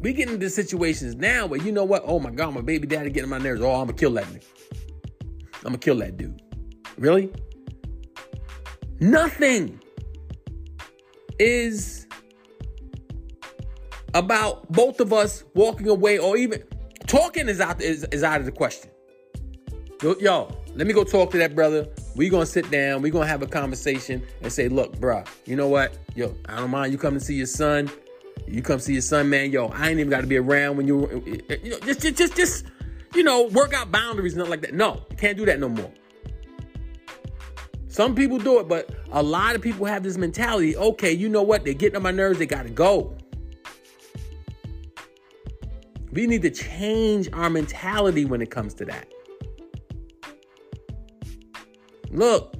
We 0.04 0.12
get 0.12 0.30
into 0.30 0.50
situations 0.50 1.16
now 1.16 1.46
where 1.46 1.62
you 1.62 1.72
know 1.72 1.86
what? 1.86 2.04
Oh 2.06 2.20
my 2.20 2.30
God, 2.30 2.54
my 2.54 2.60
baby 2.60 2.86
daddy 2.86 3.10
getting 3.10 3.30
my 3.30 3.38
nerves. 3.38 3.62
Oh, 3.62 3.72
I'm 3.72 3.88
gonna 3.88 3.94
kill 3.94 4.12
that 4.12 4.26
nigga. 4.26 4.44
I'm 5.60 5.64
gonna 5.64 5.78
kill 5.78 5.96
that 6.00 6.18
dude. 6.18 6.42
Really? 6.98 7.32
Nothing 9.00 9.80
is 11.40 12.06
about 14.14 14.70
both 14.74 15.00
of 15.00 15.14
us 15.14 15.46
walking 15.54 15.88
away 15.88 16.18
or 16.18 16.36
even 16.36 16.62
talking 17.08 17.48
is 17.48 17.62
out 17.62 17.82
is, 17.82 18.04
is 18.12 18.24
out 18.24 18.42
of 18.42 18.46
the 18.46 18.52
question. 18.52 18.92
Yo, 20.20 20.54
let 20.76 20.86
me 20.86 20.92
go 20.92 21.06
talk 21.06 21.32
to 21.32 21.38
that 21.38 21.56
brother. 21.56 21.88
We 22.18 22.28
gonna 22.28 22.46
sit 22.46 22.70
down. 22.70 23.02
We 23.02 23.10
gonna 23.10 23.26
have 23.26 23.42
a 23.42 23.48
conversation 23.48 24.22
and 24.42 24.52
say, 24.52 24.68
look, 24.68 24.98
bruh, 24.98 25.26
you 25.46 25.56
know 25.56 25.70
what? 25.70 25.98
Yo, 26.14 26.36
I 26.50 26.58
don't 26.58 26.72
mind 26.72 26.92
you 26.92 26.98
coming 26.98 27.22
to 27.22 27.26
see 27.26 27.36
your 27.36 27.46
son. 27.46 27.90
You 28.48 28.62
come 28.62 28.80
see 28.80 28.94
your 28.94 29.02
son, 29.02 29.30
man. 29.30 29.52
Yo, 29.52 29.68
I 29.68 29.90
ain't 29.90 30.00
even 30.00 30.10
got 30.10 30.22
to 30.22 30.28
be 30.28 30.38
around 30.38 30.78
when 30.78 30.88
you, 30.88 31.24
you 31.64 31.72
know, 31.72 31.80
just, 31.80 32.02
just, 32.02 32.18
just, 32.18 32.36
just 32.36 32.66
you 33.16 33.24
know, 33.24 33.44
work 33.48 33.74
out 33.74 33.92
boundaries, 33.92 34.36
nothing 34.36 34.52
like 34.52 34.62
that. 34.62 34.74
No, 34.74 35.02
can't 35.18 35.38
do 35.38 35.46
that 35.46 35.60
no 35.60 35.70
more. 35.70 35.92
Some 37.88 38.16
people 38.16 38.40
do 38.40 38.60
it, 38.60 38.68
but 38.68 38.90
a 39.12 39.22
lot 39.22 39.56
of 39.56 39.62
people 39.62 39.86
have 39.86 40.02
this 40.02 40.18
mentality 40.18 40.76
okay, 40.76 41.12
you 41.12 41.30
know 41.30 41.44
what? 41.44 41.64
They're 41.64 41.76
getting 41.76 41.96
on 41.96 42.02
my 42.02 42.12
nerves, 42.12 42.40
they 42.40 42.48
got 42.48 42.64
to 42.64 42.70
go. 42.70 43.16
We 46.12 46.28
need 46.28 46.42
to 46.44 46.50
change 46.50 47.30
our 47.34 47.50
mentality 47.50 48.26
when 48.26 48.42
it 48.42 48.52
comes 48.52 48.74
to 48.76 48.86
that. 48.86 49.08
Look, 52.12 52.56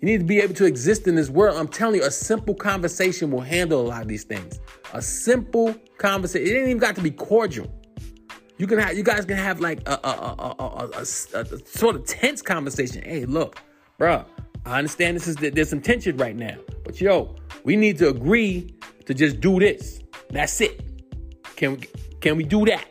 you 0.00 0.06
need 0.06 0.18
to 0.18 0.24
be 0.24 0.40
able 0.40 0.54
to 0.54 0.64
exist 0.64 1.06
in 1.06 1.14
this 1.14 1.30
world. 1.30 1.56
I'm 1.56 1.68
telling 1.68 1.96
you, 2.00 2.06
a 2.06 2.10
simple 2.10 2.54
conversation 2.54 3.30
will 3.30 3.40
handle 3.40 3.80
a 3.80 3.86
lot 3.88 4.02
of 4.02 4.08
these 4.08 4.24
things. 4.24 4.60
A 4.92 5.00
simple 5.00 5.74
conversation. 5.98 6.46
It 6.46 6.58
ain't 6.58 6.68
even 6.68 6.78
got 6.78 6.96
to 6.96 7.02
be 7.02 7.10
cordial. 7.10 7.72
You 8.58 8.66
can 8.66 8.78
have, 8.78 8.96
you 8.96 9.02
guys 9.02 9.24
can 9.24 9.36
have 9.36 9.60
like 9.60 9.86
a, 9.86 9.98
a, 10.04 10.54
a, 10.58 11.00
a, 11.00 11.04
sort 11.04 11.96
of 11.96 12.06
tense 12.06 12.40
conversation. 12.42 13.02
Hey, 13.02 13.24
look, 13.24 13.60
bro, 13.98 14.24
I 14.64 14.78
understand 14.78 15.16
this 15.16 15.28
is 15.28 15.36
there's 15.36 15.68
some 15.68 15.82
tension 15.82 16.16
right 16.16 16.36
now, 16.36 16.56
but 16.84 17.00
yo, 17.00 17.36
we 17.64 17.76
need 17.76 17.98
to 17.98 18.08
agree 18.08 18.74
to 19.04 19.14
just 19.14 19.40
do 19.40 19.58
this. 19.60 20.00
That's 20.30 20.60
it. 20.60 20.80
Can 21.56 21.76
we 21.76 21.88
can 22.20 22.36
we 22.36 22.44
do 22.44 22.64
that? 22.64 22.84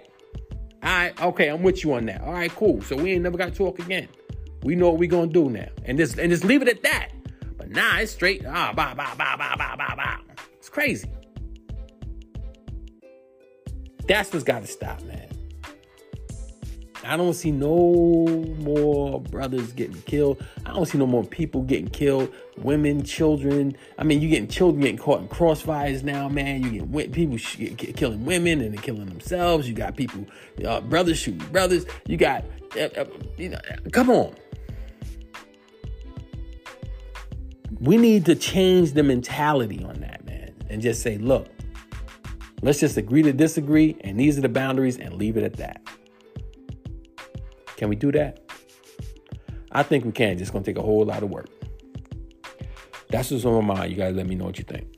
All 0.84 0.92
right, 0.92 1.22
okay, 1.22 1.48
I'm 1.48 1.64
with 1.64 1.84
you 1.84 1.94
on 1.94 2.06
that. 2.06 2.22
All 2.22 2.34
right, 2.34 2.52
cool. 2.52 2.82
So 2.84 2.96
we 2.96 3.14
ain't 3.14 3.24
never 3.24 3.38
got 3.38 3.50
to 3.50 3.56
talk 3.56 3.80
again. 3.80 4.08
We 4.66 4.74
know 4.76 4.90
what 4.90 4.98
we're 4.98 5.08
gonna 5.08 5.28
do 5.32 5.48
now, 5.48 5.70
and 5.86 5.96
just 5.96 6.18
and 6.18 6.32
just 6.32 6.44
leave 6.44 6.64
it 6.64 6.68
at 6.68 6.82
that. 6.82 7.10
But 7.56 7.70
nah, 7.70 8.00
it's 8.00 8.12
straight. 8.12 8.44
Ah, 8.48 8.74
bah, 8.76 8.96
bah, 8.96 9.14
bah, 9.16 9.36
bah, 9.38 9.56
bah, 9.56 9.76
bah, 9.78 9.96
bah. 9.96 10.18
It's 10.58 10.70
crazy. 10.70 11.08
That's 14.08 14.34
what's 14.34 14.44
got 14.44 14.62
to 14.62 14.68
stop, 14.68 15.04
man. 15.04 15.30
I 17.04 17.16
don't 17.16 17.36
see 17.36 17.52
no 17.52 18.26
more 18.58 19.22
brothers 19.22 19.72
getting 19.74 20.02
killed. 20.02 20.44
I 20.66 20.74
don't 20.74 20.88
see 20.88 20.98
no 20.98 21.06
more 21.06 21.24
people 21.24 21.62
getting 21.62 21.88
killed. 21.88 22.34
Women, 22.58 23.04
children. 23.04 23.78
I 24.00 24.04
mean, 24.04 24.20
you 24.20 24.30
getting 24.30 24.48
children 24.48 24.82
getting 24.82 24.98
caught 24.98 25.22
in 25.22 25.28
crossfires 25.28 26.04
now, 26.04 26.28
man. 26.28 26.64
You 26.64 26.82
get 26.82 27.12
people 27.12 27.38
sh- 27.38 27.76
killing 27.78 28.26
women 28.26 28.62
and 28.62 28.82
killing 28.82 29.06
themselves. 29.06 29.68
You 29.68 29.76
got 29.76 29.96
people, 29.96 30.26
uh, 30.66 30.82
brothers 30.82 31.20
shooting 31.20 31.48
brothers. 31.52 31.86
You 32.08 32.18
got, 32.18 32.44
uh, 32.76 32.90
uh, 32.98 33.06
you 33.38 33.50
know, 33.50 33.60
come 33.92 34.10
on. 34.10 34.34
We 37.80 37.98
need 37.98 38.26
to 38.26 38.36
change 38.36 38.94
the 38.94 39.04
mentality 39.04 39.84
on 39.84 40.00
that, 40.00 40.26
man, 40.26 40.54
and 40.70 40.82
just 40.82 41.02
say, 41.02 41.18
look, 41.18 41.48
let's 42.62 42.80
just 42.80 42.98
agree 42.98 43.22
to 43.24 43.34
disagree, 43.34 43.98
and 44.02 44.20
these 44.20 44.38
are 44.38 44.42
the 44.42 44.50
boundaries, 44.50 44.98
and 44.98 45.14
leave 45.14 45.38
it 45.38 45.44
at 45.44 45.54
that. 45.58 45.82
Can 47.76 47.90
we 47.90 47.96
do 47.96 48.12
that? 48.14 48.40
I 49.72 49.84
think 49.84 50.06
we 50.06 50.12
can. 50.14 50.32
It's 50.32 50.40
just 50.40 50.54
gonna 50.54 50.64
take 50.64 50.78
a 50.78 50.82
whole 50.82 51.04
lot 51.04 51.22
of 51.22 51.30
work. 51.30 51.50
That's 53.10 53.30
what's 53.30 53.46
on 53.46 53.66
my 53.66 53.76
mind. 53.76 53.92
You 53.92 53.98
guys 53.98 54.16
let 54.16 54.26
me 54.26 54.36
know 54.36 54.46
what 54.46 54.58
you 54.58 54.64
think. 54.64 54.95